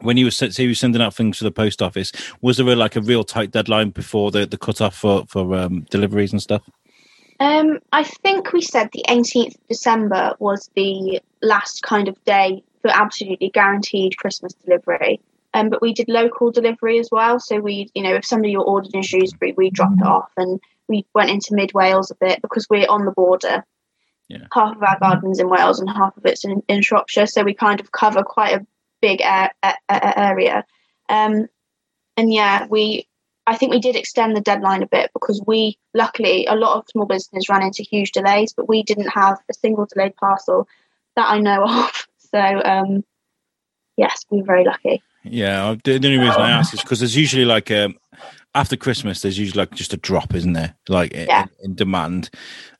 [0.00, 2.12] when you were say you were sending out things to the post office?
[2.42, 5.54] Was there a, like a real tight deadline before the the cut off for for
[5.54, 6.62] um, deliveries and stuff?
[7.38, 12.62] Um, I think we said the 18th of December was the last kind of day
[12.80, 15.20] for absolutely guaranteed Christmas delivery.
[15.52, 17.38] Um, but we did local delivery as well.
[17.38, 21.06] So we, you know, if somebody ordered in Shrewsbury, we dropped it off and we
[21.14, 23.64] went into mid Wales a bit because we're on the border.
[24.28, 24.46] Yeah.
[24.52, 27.54] Half of our gardens in Wales and half of it's in, in Shropshire, so we
[27.54, 28.66] kind of cover quite a
[29.00, 29.52] big air,
[29.88, 30.64] area.
[31.08, 31.46] Um,
[32.16, 33.06] and yeah, we
[33.46, 36.84] I think we did extend the deadline a bit because we luckily a lot of
[36.90, 40.66] small businesses ran into huge delays, but we didn't have a single delayed parcel
[41.14, 42.08] that I know of.
[42.32, 43.04] So um,
[43.96, 45.02] yes, we were very lucky.
[45.22, 47.92] Yeah, the only reason I ask is because there's usually like a
[48.56, 50.74] after Christmas, there's usually like just a drop, isn't there?
[50.88, 51.42] Like yeah.
[51.42, 52.30] in, in, demand.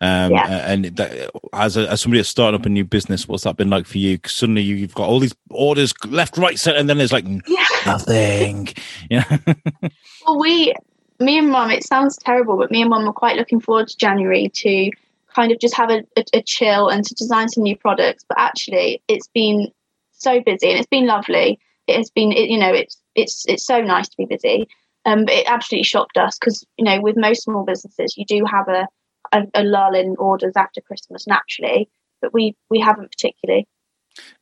[0.01, 0.73] Um, yeah.
[0.73, 3.69] And that, as a, as somebody that's starting up a new business, what's that been
[3.69, 4.17] like for you?
[4.17, 7.67] Because suddenly you've got all these orders left, right, center, and then there's like yeah.
[7.85, 8.69] nothing.
[9.11, 9.25] Yeah.
[10.27, 10.75] well, we,
[11.21, 13.97] me and mum, it sounds terrible, but me and mum were quite looking forward to
[13.97, 14.91] January to
[15.35, 18.25] kind of just have a, a, a chill and to design some new products.
[18.29, 19.71] But actually, it's been
[20.12, 21.61] so busy and it's been lovely.
[21.87, 24.69] It has been, it, you know, it's it's it's so nice to be busy.
[25.07, 28.69] Um, it absolutely shocked us because you know with most small businesses you do have
[28.69, 28.88] a,
[29.33, 31.88] a, a lull in orders after Christmas naturally,
[32.21, 33.66] but we we haven't particularly.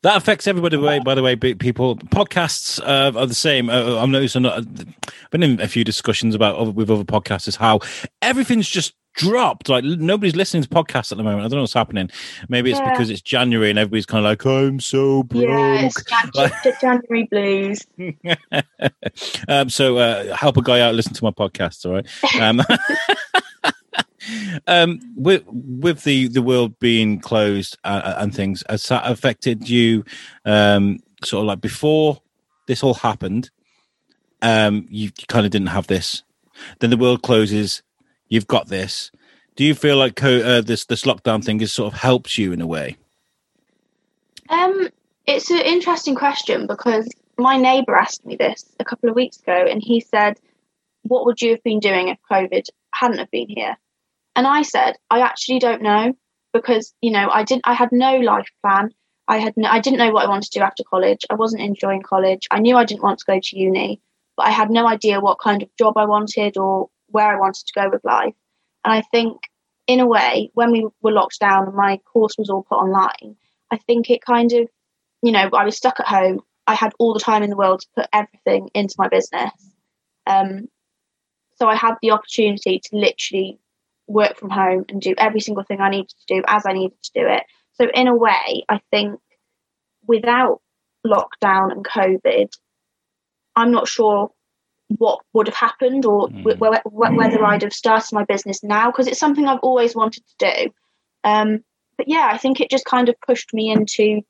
[0.03, 0.77] That affects everybody.
[0.77, 3.69] By, the way, people podcasts uh, are the same.
[3.69, 4.47] Uh, I'm noticing.
[4.47, 7.81] Uh, I've been in a few discussions about other, with other podcasters how
[8.23, 9.69] everything's just dropped.
[9.69, 11.41] Like nobody's listening to podcasts at the moment.
[11.41, 12.11] I don't know what's happening.
[12.49, 12.91] Maybe it's yeah.
[12.91, 15.45] because it's January and everybody's kind of like, I'm so broke.
[15.45, 15.91] Yeah,
[16.65, 17.87] it's January blues.
[19.49, 20.95] um, so uh, help a guy out.
[20.95, 21.87] Listen to my podcast.
[21.87, 22.07] All right.
[22.41, 22.61] Um,
[24.67, 29.69] um, with with the the world being closed uh, uh, and things, has that affected
[29.69, 30.05] you?
[30.45, 32.21] Um, sort of like before
[32.67, 33.51] this all happened,
[34.43, 36.23] um, you kind of didn't have this.
[36.81, 37.83] Then the world closes
[38.29, 39.11] you've got this.
[39.57, 42.61] Do you feel like uh, this this lockdown thing has sort of helped you in
[42.61, 42.97] a way?
[44.49, 44.89] Um,
[45.27, 47.09] it's an interesting question because
[47.39, 50.41] my neighbour asked me this a couple of weeks ago, and he said,
[51.03, 53.77] "What would you have been doing if COVID hadn't have been here?"
[54.35, 56.15] And I said, "I actually don't know
[56.53, 57.63] because you know I didn't.
[57.65, 58.91] I had no life plan.
[59.29, 61.25] I had no, I didn't know what I wanted to do after college.
[61.31, 62.47] I wasn't enjoying college.
[62.51, 64.01] I knew I didn't want to go to uni,
[64.37, 67.65] but I had no idea what kind of job I wanted or where I wanted
[67.67, 68.35] to go with life.
[68.85, 69.39] And I think,
[69.87, 73.37] in a way, when we were locked down and my course was all put online,
[73.71, 74.69] I think it kind of,
[75.23, 76.41] you know, I was stuck at home.
[76.67, 79.53] I had all the time in the world to put everything into my business.
[80.27, 80.69] Um,
[81.57, 83.61] so I had the opportunity to literally
[84.09, 87.01] work from home and do every single thing I needed to do as I needed
[87.01, 87.45] to do it.
[87.75, 89.21] So, in a way, I think
[90.07, 90.61] without
[91.07, 92.51] lockdown and COVID,
[93.55, 94.33] I'm not sure
[94.89, 96.43] what would have happened or mm.
[96.45, 100.25] w- w- whether I'd have started my business now because it's something I've always wanted
[100.27, 100.71] to do.
[101.25, 101.65] Um,
[101.97, 104.21] but yeah, I think it just kind of pushed me into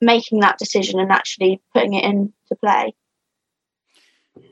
[0.00, 2.94] making that decision and actually putting it into play.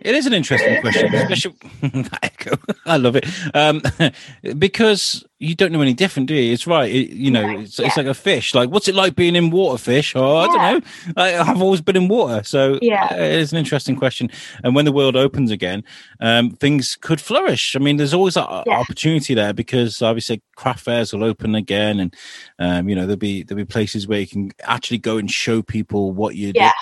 [0.00, 1.54] It is an interesting question, especially
[2.22, 2.56] echo.
[2.84, 3.80] I love it um,
[4.58, 6.52] because you don't know any different, do you?
[6.52, 6.90] It's right.
[6.92, 7.86] It, you know, it's, yeah.
[7.86, 8.54] it's like a fish.
[8.54, 9.78] Like, what's it like being in water?
[9.78, 10.14] Fish?
[10.14, 11.22] Oh, I don't know.
[11.22, 14.30] I, have always been in water, so yeah, uh, it is an interesting question.
[14.62, 15.82] And when the world opens again,
[16.20, 17.74] um, things could flourish.
[17.74, 18.78] I mean, there's always an yeah.
[18.78, 22.14] opportunity there because obviously craft fairs will open again, and
[22.58, 25.62] um, you know there'll be there'll be places where you can actually go and show
[25.62, 26.72] people what you yeah.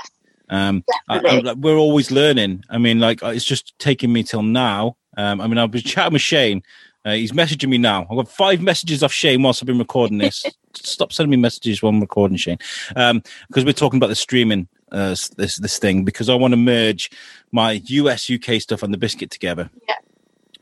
[0.53, 2.65] Um, I, I, we're always learning.
[2.69, 4.97] I mean, like it's just taking me till now.
[5.17, 6.63] Um, I mean, I've been chatting with Shane.
[7.05, 8.03] Uh, he's messaging me now.
[8.03, 10.45] I've got five messages off Shane whilst I've been recording this.
[10.75, 12.59] Stop sending me messages while I'm recording, Shane,
[12.97, 16.05] um, because we're talking about the streaming uh, this this thing.
[16.05, 17.11] Because I want to merge
[17.51, 19.71] my US UK stuff and the biscuit together.
[19.89, 19.95] Yeah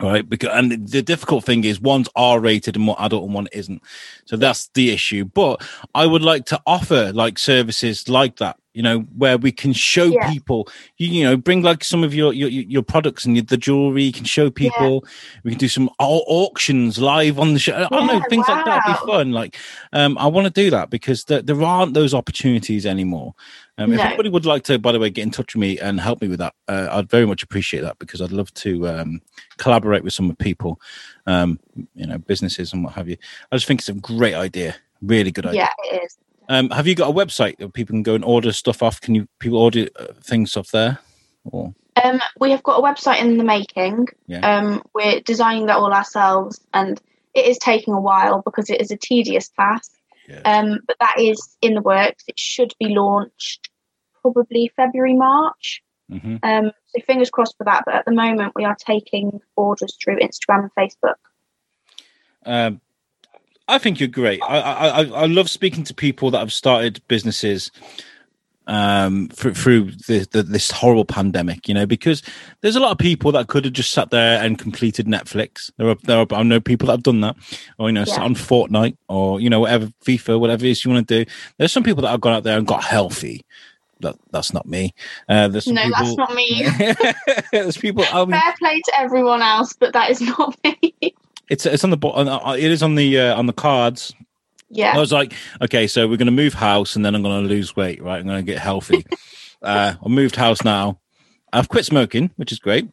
[0.02, 3.48] right because and the difficult thing is one's r rated and more adult and one
[3.52, 3.82] isn't
[4.24, 5.62] so that's the issue but
[5.94, 10.04] i would like to offer like services like that you know where we can show
[10.04, 10.30] yeah.
[10.32, 14.04] people you, you, know bring like some of your your, your products and the jewelry
[14.04, 15.40] you can show people yeah.
[15.44, 18.56] we can do some auctions live on the show yeah, i don't know things wow.
[18.56, 19.56] like that be fun like
[19.92, 23.34] um i want to do that because there, there aren't those opportunities anymore
[23.80, 23.96] um, no.
[23.96, 26.20] if anybody would like to by the way get in touch with me and help
[26.20, 29.20] me with that uh, i'd very much appreciate that because i'd love to um,
[29.58, 30.80] collaborate with some of the people
[31.26, 31.58] um,
[31.94, 33.16] you know businesses and what have you
[33.50, 36.18] i just think it's a great idea really good idea yeah it is
[36.50, 39.00] um, have you got a website that people can go and order stuff off?
[39.00, 40.98] Can you people order uh, things off there?
[41.44, 44.08] Or um, we have got a website in the making.
[44.26, 44.40] Yeah.
[44.40, 47.00] Um, we're designing that all ourselves, and
[47.34, 49.92] it is taking a while because it is a tedious task.
[50.28, 50.40] Yeah.
[50.44, 52.24] Um, but that is in the works.
[52.26, 53.69] It should be launched
[54.22, 55.82] probably February, March.
[56.10, 56.36] Mm-hmm.
[56.42, 57.84] Um, so fingers crossed for that.
[57.86, 61.14] But at the moment, we are taking orders through Instagram and Facebook.
[62.44, 62.80] Um,
[63.68, 64.40] I think you're great.
[64.42, 67.70] I, I I love speaking to people that have started businesses
[68.70, 72.22] um, through, through the, the, this horrible pandemic, you know, because
[72.60, 75.72] there's a lot of people that could have just sat there and completed Netflix.
[75.76, 77.36] There are, there are I know people that have done that,
[77.78, 78.14] or you know, yeah.
[78.14, 81.30] sat on Fortnite, or you know, whatever FIFA, whatever it is you want to do.
[81.58, 83.44] There's some people that have gone out there and got healthy.
[84.00, 84.94] That, that's not me.
[85.28, 86.66] Uh, there's no, people, that's not me.
[87.52, 88.04] there's people.
[88.12, 90.94] Um, Fair play to everyone else, but that is not me.
[91.48, 94.14] It's it's on the it is on the uh, on the cards.
[94.70, 94.94] Yeah.
[94.94, 97.48] I was like, okay, so we're going to move house, and then I'm going to
[97.48, 98.20] lose weight, right?
[98.20, 99.04] I'm going to get healthy.
[99.62, 101.00] uh, I moved house now.
[101.52, 102.88] I've quit smoking, which is great.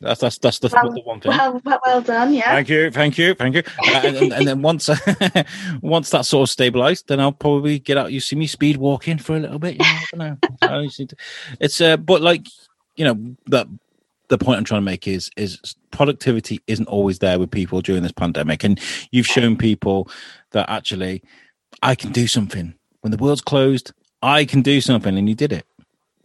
[0.00, 1.30] That's that's that's the, well, the one thing.
[1.30, 2.34] Well, well, done.
[2.34, 2.52] Yeah.
[2.52, 3.62] Thank you, thank you, thank you.
[3.84, 4.88] Uh, and, and, and, then once
[5.82, 8.12] once that's sort of stabilized, then I'll probably get out.
[8.12, 9.74] You see me speed walking for a little bit.
[9.74, 11.06] You know, I don't know.
[11.60, 12.46] it's uh, but like
[12.96, 13.66] you know that
[14.28, 18.02] the point I'm trying to make is is productivity isn't always there with people during
[18.02, 18.80] this pandemic, and
[19.10, 20.08] you've shown people
[20.50, 21.22] that actually
[21.82, 23.92] I can do something when the world's closed.
[24.22, 25.66] I can do something, and you did it.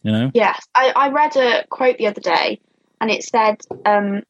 [0.03, 0.31] You know.
[0.33, 2.61] Yes, I, I read a quote the other day,
[3.01, 4.23] and it said um,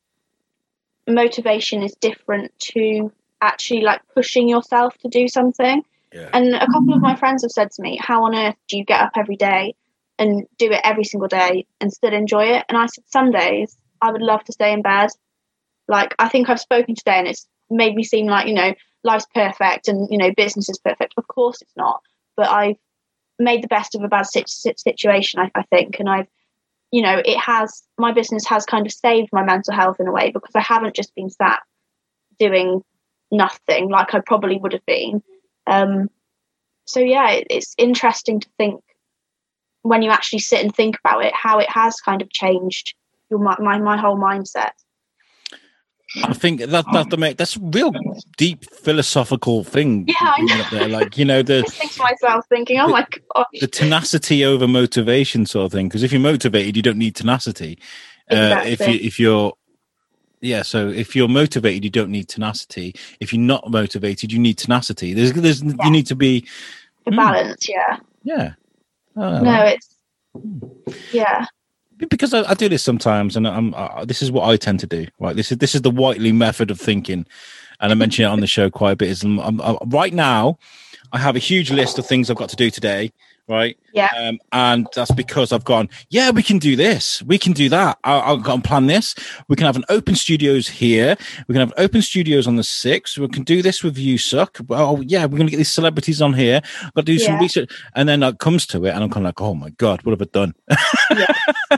[1.08, 5.84] motivation is different to actually like pushing yourself to do something.
[6.14, 6.30] Yeah.
[6.34, 8.84] And a couple of my friends have said to me, "How on earth do you
[8.84, 9.76] get up every day
[10.20, 12.66] and do it every single day and still enjoy it.
[12.68, 15.10] And I said, some days I would love to stay in bed.
[15.88, 19.26] Like, I think I've spoken today and it's made me seem like, you know, life's
[19.34, 21.14] perfect and, you know, business is perfect.
[21.18, 22.02] Of course it's not.
[22.36, 22.76] But I've
[23.40, 26.00] made the best of a bad situation, I, I think.
[26.00, 26.28] And I've,
[26.92, 30.12] you know, it has, my business has kind of saved my mental health in a
[30.12, 31.60] way because I haven't just been sat
[32.40, 32.82] doing
[33.32, 35.22] nothing like I probably would have been.
[35.68, 36.10] Um,
[36.86, 38.82] so yeah, it, it's interesting to think
[39.84, 42.96] when you actually sit and think about it, how it has kind of changed
[43.30, 44.72] your my my, my whole mindset.
[46.24, 47.94] I think that that the that's a real
[48.38, 50.06] deep philosophical thing.
[50.08, 50.64] Yeah, I know.
[50.72, 50.88] There.
[50.88, 51.60] like you know the.
[51.68, 55.72] I think to myself, thinking, "Oh the, my god." The tenacity over motivation, sort of
[55.72, 55.88] thing.
[55.88, 57.78] Because if you're motivated, you don't need tenacity.
[58.28, 58.72] Exactly.
[58.72, 59.54] Uh, if you if you're
[60.42, 62.96] yeah, so if you're motivated, you don't need tenacity.
[63.20, 65.14] If you're not motivated, you need tenacity.
[65.14, 65.74] There's there's yeah.
[65.84, 66.48] you need to be
[67.06, 67.18] the hmm.
[67.18, 67.68] balance.
[67.68, 67.98] Yeah.
[68.24, 68.54] Yeah.
[69.16, 69.96] Oh, no, it's
[71.12, 71.46] yeah.
[72.10, 73.74] Because I, I do this sometimes, and I'm.
[73.74, 75.08] Uh, this is what I tend to do.
[75.20, 75.36] Right.
[75.36, 77.26] This is this is the Whiteley method of thinking,
[77.80, 79.10] and I mention it on the show quite a bit.
[79.10, 80.58] Is I'm, I'm, right now,
[81.12, 83.12] I have a huge list of things I've got to do today,
[83.50, 83.78] right?
[83.94, 84.10] Yeah.
[84.18, 87.22] Um, and that's because I've gone, yeah, we can do this.
[87.24, 87.98] We can do that.
[88.04, 89.16] I, got to plan this.
[89.48, 91.18] We can have an open studios here.
[91.48, 93.18] We can have open studios on the 6th.
[93.18, 94.60] We can do this with You Suck.
[94.68, 96.62] Well, yeah, we're going to get these celebrities on here.
[96.84, 97.26] I've got to do yeah.
[97.26, 97.72] some research.
[97.96, 100.12] And then it comes to it, and I'm kind of like, oh my God, what
[100.12, 100.54] have I done?
[101.18, 101.78] Yeah.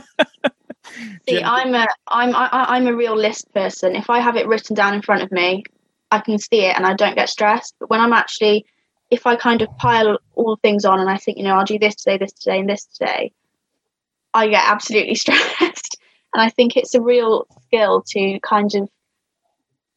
[1.28, 3.96] See, I'm a I'm I, I'm a real list person.
[3.96, 5.64] If I have it written down in front of me,
[6.10, 7.74] I can see it and I don't get stressed.
[7.80, 8.66] But when I'm actually
[9.12, 11.78] if I kind of pile all things on and I think, you know, I'll do
[11.78, 13.30] this today, this today, and this today,
[14.32, 15.98] I get absolutely stressed.
[16.32, 18.88] and I think it's a real skill to kind of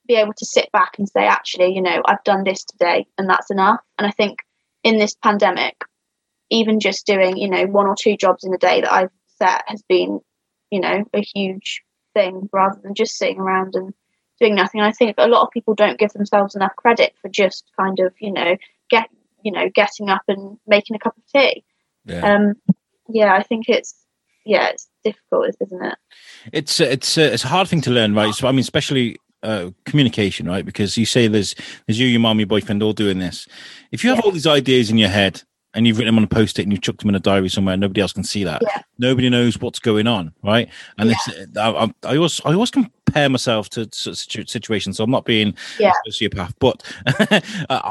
[0.06, 3.30] be able to sit back and say, actually, you know, I've done this today and
[3.30, 3.80] that's enough.
[3.98, 4.40] And I think
[4.84, 5.82] in this pandemic,
[6.50, 9.64] even just doing, you know, one or two jobs in a day that I've set
[9.68, 10.20] has been,
[10.72, 13.94] you know, a huge thing rather than just sitting around and
[14.42, 14.82] doing nothing.
[14.82, 18.02] And I think a lot of people don't give themselves enough credit for just kind
[18.02, 18.58] of, you know,
[18.90, 19.10] get
[19.44, 21.64] you know getting up and making a cup of tea.
[22.06, 22.36] Yeah.
[22.36, 22.54] Um,
[23.08, 23.96] yeah, I think it's
[24.46, 25.98] yeah, it's difficult, isn't it?
[26.54, 28.34] It's it's it's a hard thing to learn, right?
[28.34, 30.66] So I mean, especially uh, communication, right?
[30.66, 31.56] Because you say there's
[31.88, 33.48] there's you, your mom, your boyfriend all doing this.
[33.92, 34.24] If you have yeah.
[34.26, 35.44] all these ideas in your head
[35.76, 37.78] and you've written them on a post-it and you've chucked them in a diary somewhere,
[37.78, 38.62] nobody else can see that.
[38.62, 38.82] Yeah.
[38.98, 40.70] Nobody knows what's going on, right?
[40.98, 41.16] And yeah.
[41.28, 44.98] this, I, I, I always I always compare myself to situations.
[44.98, 45.92] So I'm not being yeah.
[46.08, 46.82] a sociopath, but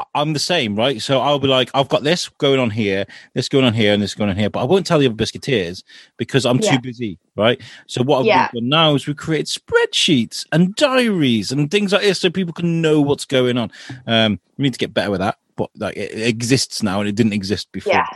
[0.15, 1.01] I'm the same, right?
[1.01, 4.01] So I'll be like, I've got this going on here, this going on here, and
[4.01, 5.83] this going on here, but I won't tell the other biscuiteers
[6.17, 7.61] because I'm too busy, right?
[7.85, 12.19] So what I've done now is we create spreadsheets and diaries and things like this
[12.19, 13.71] so people can know what's going on.
[14.07, 17.15] Um, we need to get better with that, but like it exists now and it
[17.15, 17.93] didn't exist before.
[17.93, 18.07] Yeah.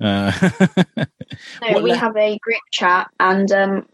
[0.00, 0.32] Uh,
[1.62, 3.86] no, we le- have a group chat, and um,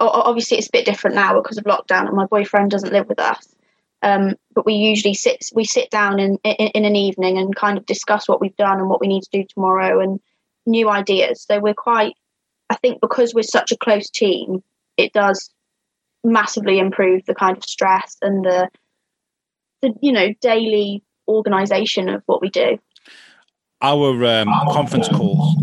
[0.00, 3.18] obviously it's a bit different now because of lockdown and my boyfriend doesn't live with
[3.18, 3.54] us
[4.02, 7.78] um, but we usually sit we sit down in, in, in an evening and kind
[7.78, 10.20] of discuss what we've done and what we need to do tomorrow and
[10.66, 12.14] new ideas so we're quite
[12.70, 14.62] i think because we're such a close team
[14.96, 15.50] it does
[16.22, 18.68] massively improve the kind of stress and the
[19.82, 22.78] the you know daily organization of what we do.
[23.80, 25.54] Our um, conference calls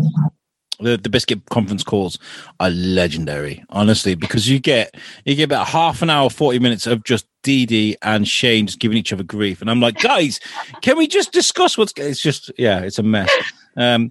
[0.80, 2.18] the, the biscuit conference calls
[2.60, 4.94] are legendary, honestly, because you get
[5.24, 8.98] you get about half an hour, forty minutes of just Dee and Shane just giving
[8.98, 10.40] each other grief, and I'm like, guys,
[10.82, 11.92] can we just discuss what's?
[11.96, 13.30] It's just yeah, it's a mess.
[13.76, 14.10] Um,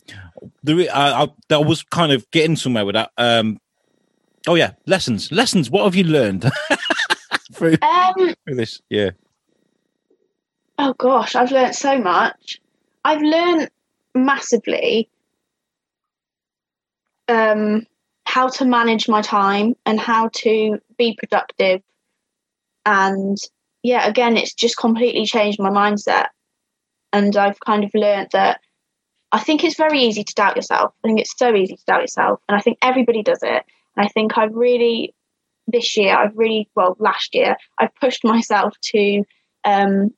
[0.64, 3.12] the I, I, I was kind of getting somewhere with that.
[3.18, 3.60] Um,
[4.48, 5.70] oh yeah, lessons, lessons.
[5.70, 6.50] What have you learned
[7.54, 8.14] through, um,
[8.46, 8.82] through this?
[8.90, 9.12] Yeah.
[10.78, 12.60] Oh gosh, I've learned so much.
[13.04, 13.70] I've learned
[14.14, 15.10] massively
[17.28, 17.86] um,
[18.26, 21.82] how to manage my time and how to be productive.
[22.86, 23.38] And
[23.84, 26.28] yeah, again, it's just completely changed my mindset.
[27.14, 28.60] And I've kind of learned that
[29.32, 30.94] I think it's very easy to doubt yourself.
[31.04, 32.42] I think it's so easy to doubt yourself.
[32.50, 33.64] And I think everybody does it.
[33.96, 35.14] And I think I've really,
[35.68, 39.24] this year, I've really, well, last year, I've pushed myself to
[39.64, 40.14] um,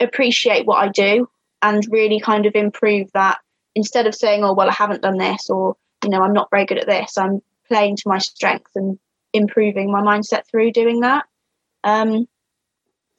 [0.00, 1.28] appreciate what I do
[1.62, 3.38] and really kind of improve that
[3.74, 6.66] instead of saying, oh, well, I haven't done this or you know, I'm not very
[6.66, 7.18] good at this.
[7.18, 8.98] I'm playing to my strengths and
[9.32, 11.24] improving my mindset through doing that.
[11.84, 12.28] Um,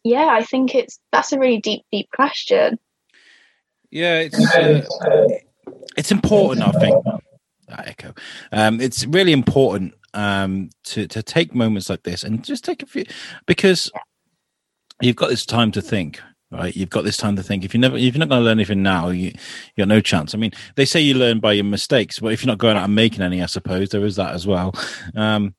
[0.03, 2.80] yeah, I think it's that's a really deep, deep question.
[3.89, 4.86] Yeah, it's uh,
[5.97, 6.65] it's important.
[6.65, 7.03] I think
[7.67, 8.13] that echo.
[8.51, 12.86] Um, it's really important um, to to take moments like this and just take a
[12.86, 13.05] few
[13.45, 13.91] because
[15.01, 16.21] you've got this time to think
[16.51, 16.75] right?
[16.75, 17.63] You've got this time to think.
[17.63, 20.01] If you never, if you're not going to learn anything now, you you got no
[20.01, 20.33] chance.
[20.33, 22.85] I mean, they say you learn by your mistakes, but if you're not going out
[22.85, 24.73] and making any, I suppose there is that as well.
[25.15, 25.55] Um,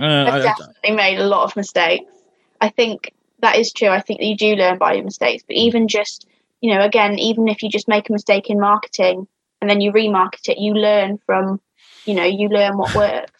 [0.00, 2.12] uh, I've definitely I, made a lot of mistakes.
[2.60, 3.88] I think that is true.
[3.88, 6.26] I think that you do learn by your mistakes, but even just
[6.60, 9.26] you know, again, even if you just make a mistake in marketing
[9.60, 11.60] and then you remarket it, you learn from,
[12.04, 13.32] you know, you learn what works.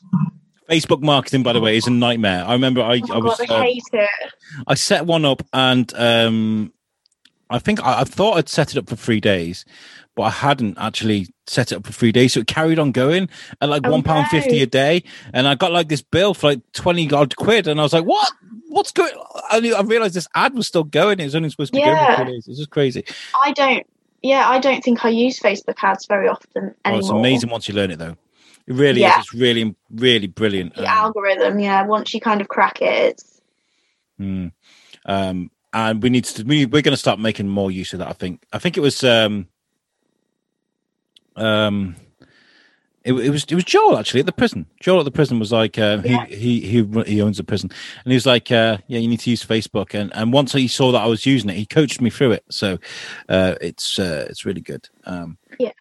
[0.69, 2.45] Facebook marketing, by the way, is a nightmare.
[2.47, 4.11] I remember I, oh I was God, I uh, hate it.
[4.67, 6.73] I set one up and um,
[7.51, 9.65] I think I, I, thought I'd set it up for three days,
[10.15, 12.35] but I hadn't actually set it up for three days.
[12.35, 13.29] So it carried on going
[13.61, 14.41] at like oh, one pound no.
[14.41, 17.81] fifty a day, and I got like this bill for like twenty odd quid, and
[17.81, 18.31] I was like, "What?
[18.69, 19.13] What's going?"
[19.51, 21.21] I, I realized this ad was still going.
[21.21, 21.95] It was only supposed to be yeah.
[21.95, 22.49] going for three days.
[22.49, 23.05] It's just crazy.
[23.43, 23.87] I don't.
[24.23, 26.97] Yeah, I don't think I use Facebook ads very often anymore.
[26.97, 28.17] Oh, it's amazing once you learn it, though.
[28.69, 29.19] It really yeah.
[29.19, 29.25] is.
[29.25, 30.75] It's really, really brilliant.
[30.75, 31.87] The um, algorithm, yeah.
[31.87, 33.41] Once you kind of crack it, it's.
[34.21, 34.53] Mm,
[35.07, 36.43] um, and we need to.
[36.45, 38.09] We, we're going to start making more use of that.
[38.09, 38.45] I think.
[38.53, 39.03] I think it was.
[39.03, 39.49] Um,
[41.35, 41.97] um,
[43.05, 44.67] it, it, was it was Joel actually at the prison.
[44.81, 46.27] Joel at the prison was like uh, yeah.
[46.27, 47.71] he, he he he owns a prison,
[48.05, 49.95] and he was like, uh, yeah, you need to use Facebook.
[49.99, 52.45] And and once he saw that I was using it, he coached me through it.
[52.51, 52.77] So
[53.31, 54.91] uh, it's uh, it's really good.
[55.05, 55.73] Um, yeah.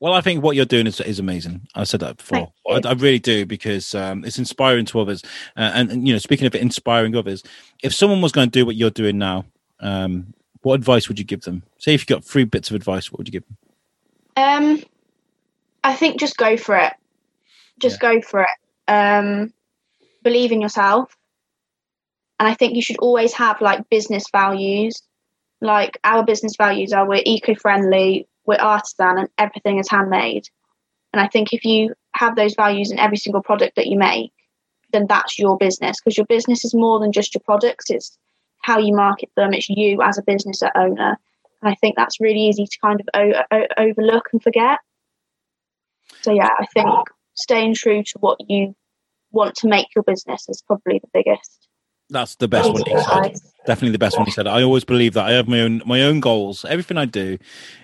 [0.00, 1.68] Well, I think what you're doing is, is amazing.
[1.74, 2.52] I said that before.
[2.68, 5.22] I, I, really do because um, it's inspiring to others.
[5.56, 7.42] Uh, and, and, you know, speaking of inspiring others,
[7.82, 9.44] if someone was going to do what you're doing now,
[9.80, 10.32] um,
[10.62, 11.62] what advice would you give them?
[11.78, 13.56] Say if you got three bits of advice, what would you give them?
[14.36, 14.82] Um,
[15.84, 16.94] I think just go for it.
[17.78, 18.14] Just yeah.
[18.14, 18.48] go for it.
[18.88, 19.52] Um,
[20.22, 21.14] believe in yourself.
[22.38, 25.02] And I think you should always have like business values.
[25.60, 30.48] Like our business values are we're eco-friendly, we're artisan and everything is handmade.
[31.12, 34.32] And I think if you have those values in every single product that you make,
[34.92, 37.90] then that's your business because your business is more than just your products.
[37.90, 38.16] It's
[38.62, 39.52] how you market them.
[39.52, 41.18] It's you as a business owner.
[41.62, 44.78] And I think that's really easy to kind of o- o- overlook and forget.
[46.22, 46.88] So yeah, I think
[47.34, 48.74] staying true to what you
[49.32, 51.59] want to make your business is probably the biggest.
[52.10, 53.36] That's the best one he said.
[53.66, 54.46] Definitely the best one he said.
[54.46, 56.64] I always believe that I have my own my own goals.
[56.64, 57.38] Everything I do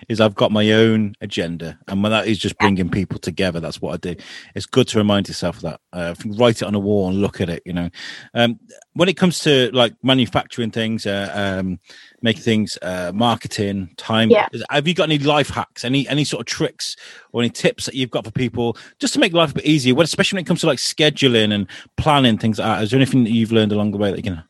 [0.09, 3.81] is I've got my own agenda, and when that is just bringing people together, that's
[3.81, 4.21] what I do.
[4.55, 5.81] It's good to remind yourself of that.
[5.93, 7.61] Uh, write it on a wall and look at it.
[7.65, 7.89] You know,
[8.33, 8.59] um,
[8.93, 11.79] when it comes to like manufacturing things, uh, um,
[12.21, 14.29] making things, uh, marketing, time.
[14.29, 14.47] Yeah.
[14.69, 16.95] Have you got any life hacks, any any sort of tricks
[17.31, 19.95] or any tips that you've got for people just to make life a bit easier?
[19.95, 22.83] What, especially when it comes to like scheduling and planning things like that.
[22.83, 24.43] Is there anything that you've learned along the way that you can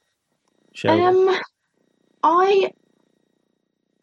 [0.74, 0.92] share?
[0.92, 1.38] Um,
[2.24, 2.72] I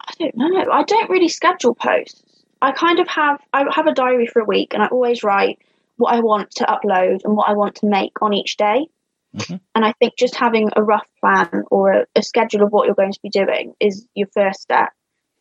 [0.00, 0.70] I don't know.
[0.70, 2.22] I don't really schedule posts.
[2.62, 5.58] I kind of have I have a diary for a week, and I always write
[5.96, 8.88] what I want to upload and what I want to make on each day.
[9.34, 9.56] Mm-hmm.
[9.74, 12.94] And I think just having a rough plan or a, a, schedule of what you're
[12.94, 14.90] going to be doing is your first step.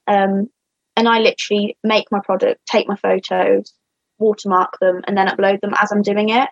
[0.07, 0.49] Um,
[0.95, 3.73] and I literally make my product, take my photos,
[4.17, 6.49] watermark them, and then upload them as I'm doing it.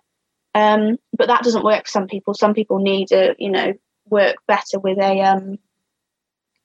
[0.53, 2.33] Um, but that doesn't work for some people.
[2.33, 3.73] Some people need to, you know,
[4.09, 5.57] work better with a um,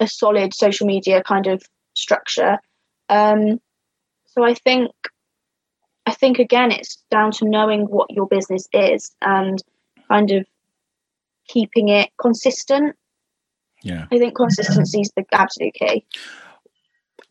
[0.00, 1.62] a solid social media kind of
[1.94, 2.58] structure.
[3.08, 3.60] Um,
[4.26, 4.90] so I think,
[6.04, 9.62] I think again, it's down to knowing what your business is and
[10.08, 10.46] kind of
[11.48, 12.96] keeping it consistent.
[13.82, 14.06] Yeah.
[14.10, 16.06] I think consistency is the absolute key.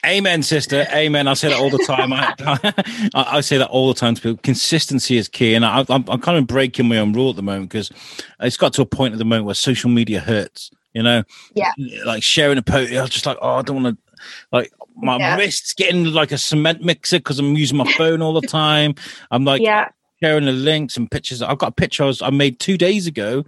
[0.05, 0.85] Amen, sister.
[0.93, 1.27] Amen.
[1.27, 2.13] I say that all the time.
[2.13, 2.33] I,
[3.15, 4.37] I, I, say that all the time to people.
[4.43, 7.41] Consistency is key, and I, am I'm kind of breaking my own rule at the
[7.41, 7.91] moment because
[8.39, 10.69] it's got to a point at the moment where social media hurts.
[10.93, 11.23] You know,
[11.55, 11.71] yeah,
[12.05, 12.93] like sharing a post.
[12.93, 14.19] I was just like, oh, I don't want to.
[14.51, 15.37] Like my yeah.
[15.37, 18.95] wrists getting like a cement mixer because I'm using my phone all the time.
[19.31, 19.89] I'm like, yeah.
[20.21, 21.41] sharing the links and pictures.
[21.41, 23.43] I've got a picture I, was, I made two days ago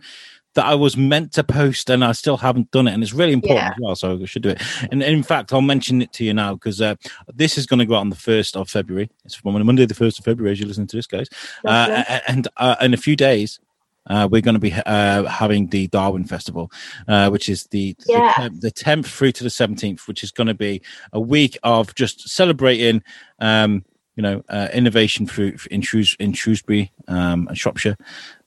[0.57, 2.93] that I was meant to post and I still haven't done it.
[2.93, 3.69] And it's really important yeah.
[3.69, 3.95] as well.
[3.95, 4.61] So I should do it.
[4.91, 6.95] And, in fact, I'll mention it to you now because uh,
[7.31, 9.09] this is going to go out on the 1st of February.
[9.23, 11.29] It's from Monday, the 1st of February, as you listen to this, guys.
[11.63, 13.59] Uh, and uh, in a few days,
[14.07, 16.71] uh, we're going to be uh, having the Darwin Festival,
[17.07, 18.49] uh, which is the, yeah.
[18.49, 20.81] the, the 10th through to the 17th, which is going to be
[21.13, 23.03] a week of just celebrating
[23.39, 23.85] um,
[24.17, 27.95] you know, uh, innovation through in, Shrews, in Shrewsbury um, and Shropshire,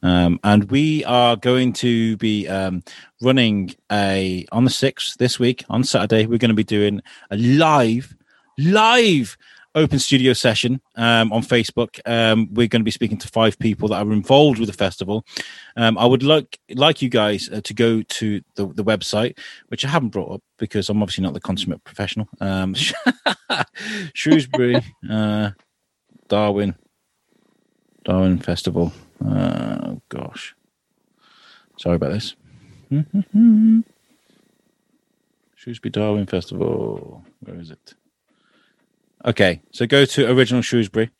[0.02, 2.82] um, and we are going to be um,
[3.22, 6.26] running a on the sixth this week on Saturday.
[6.26, 7.00] We're going to be doing
[7.30, 8.14] a live,
[8.58, 9.38] live
[9.74, 12.00] open studio session um, on Facebook.
[12.06, 15.24] Um, we're going to be speaking to five people that are involved with the festival.
[15.76, 19.84] Um, I would like like you guys uh, to go to the, the website, which
[19.84, 22.28] I haven't brought up because I'm obviously not the consummate professional.
[22.40, 22.74] Um,
[24.14, 25.50] Shrewsbury, uh,
[26.28, 26.74] Darwin,
[28.04, 28.92] Darwin Festival.
[29.24, 30.54] Uh, gosh,
[31.78, 32.34] sorry about this.
[35.54, 37.24] Shrewsbury Darwin Festival.
[37.40, 37.94] Where is it?
[39.24, 41.10] Okay, so go to original Shrewsbury,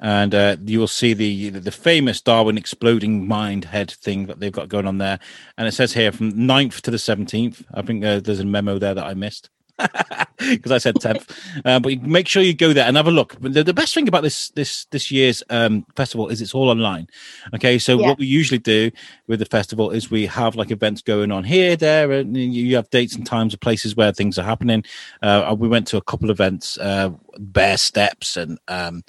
[0.00, 4.50] and uh, you will see the the famous Darwin exploding mind head thing that they've
[4.50, 5.18] got going on there.
[5.58, 7.62] And it says here from 9th to the seventeenth.
[7.74, 9.50] I think uh, there's a memo there that I missed
[10.38, 11.30] because I said tenth.
[11.64, 13.36] Uh, but make sure you go there and have a look.
[13.40, 16.68] But the, the best thing about this this this year's um, festival is it's all
[16.68, 17.08] online.
[17.54, 18.08] Okay, so yeah.
[18.08, 18.90] what we usually do
[19.26, 22.90] with the festival is we have like events going on here, there, and you have
[22.90, 24.84] dates and times of places where things are happening.
[25.22, 28.58] Uh, we went to a couple of events, uh, Bear Steps and.
[28.68, 29.02] Um,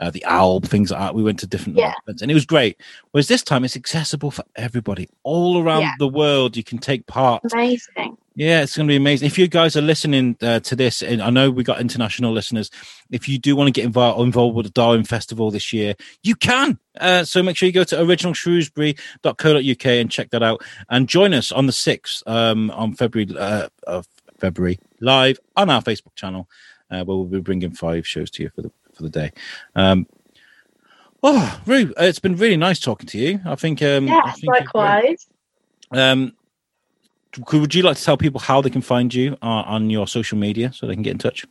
[0.00, 1.14] uh, the owl, things like that.
[1.14, 1.92] We went to different yeah.
[2.04, 2.80] events and it was great.
[3.10, 5.94] Whereas this time it's accessible for everybody all around yeah.
[5.98, 6.56] the world.
[6.56, 7.42] You can take part.
[7.52, 8.16] Amazing.
[8.38, 9.26] Yeah, it's going to be amazing.
[9.26, 12.70] If you guys are listening uh, to this, and I know we got international listeners,
[13.10, 16.36] if you do want to get involved, involved with the Darwin Festival this year, you
[16.36, 16.78] can.
[17.00, 21.50] Uh, so make sure you go to originalshrewsbury.co.uk and check that out, and join us
[21.50, 24.06] on the sixth um, on February uh, of
[24.38, 26.48] February live on our Facebook channel,
[26.92, 29.32] uh, where we'll be bringing five shows to you for the for the day.
[29.74, 30.06] Um,
[31.24, 33.40] oh, Roo, it's been really nice talking to you.
[33.44, 33.82] I think.
[33.82, 35.26] Um, yeah, I think likewise.
[35.90, 36.34] Um,
[37.52, 40.38] would you like to tell people how they can find you uh, on your social
[40.38, 41.44] media so they can get in touch?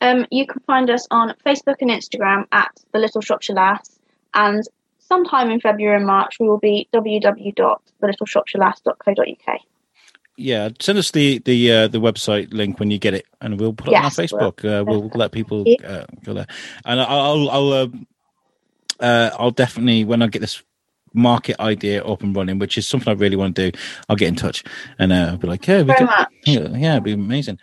[0.00, 3.98] Um, you can find us on Facebook and Instagram at the Little Shropshire Lass,
[4.34, 4.62] and
[4.98, 9.60] sometime in February and March we will be www.thelittleshropshirelass.co.uk.
[10.36, 13.72] Yeah, send us the the uh, the website link when you get it, and we'll
[13.72, 14.64] put it yes, on our Facebook.
[14.64, 16.48] We'll, uh, we'll let people uh, go there,
[16.84, 17.86] and I'll I'll uh,
[18.98, 20.60] uh, I'll definitely when I get this
[21.14, 24.28] market idea up and running, which is something I really want to do, I'll get
[24.28, 24.64] in touch
[24.98, 26.08] and uh, I'll be like, yeah, we can,
[26.44, 27.58] yeah, yeah, it'd be amazing.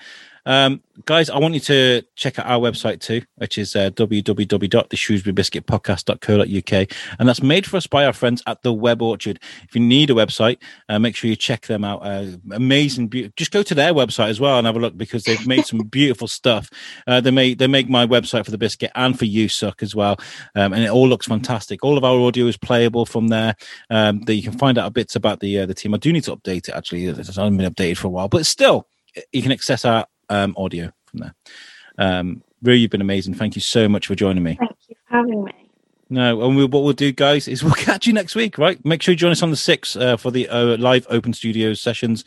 [0.45, 6.91] Um, guys, I want you to check out our website too, which is uh, www.theshrewsburybiscuitpodcast.co.uk.
[7.19, 9.39] And that's made for us by our friends at the Web Orchard.
[9.63, 10.57] If you need a website,
[10.89, 12.05] uh, make sure you check them out.
[12.05, 13.07] Uh, amazing.
[13.07, 15.65] Be- just go to their website as well and have a look because they've made
[15.65, 16.69] some beautiful stuff.
[17.07, 19.95] Uh, they make, they make my website for the biscuit and for you suck as
[19.95, 20.17] well.
[20.55, 21.83] Um, and it all looks fantastic.
[21.83, 23.55] All of our audio is playable from there.
[23.89, 25.93] Um, that you can find out bits about the, uh, the team.
[25.93, 27.05] I do need to update it actually.
[27.05, 28.87] It's only been updated for a while, but still,
[29.31, 31.35] you can access our um, audio from there.
[31.97, 33.33] Um, Roo, you've been amazing.
[33.33, 34.57] Thank you so much for joining me.
[34.59, 35.51] Thank you for having me.
[36.09, 38.83] No, and we, what we'll do, guys, is we'll catch you next week, right?
[38.85, 41.81] Make sure you join us on the 6th uh, for the uh, live open studios
[41.81, 42.25] sessions,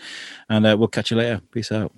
[0.48, 1.40] and uh, we'll catch you later.
[1.52, 1.92] Peace out.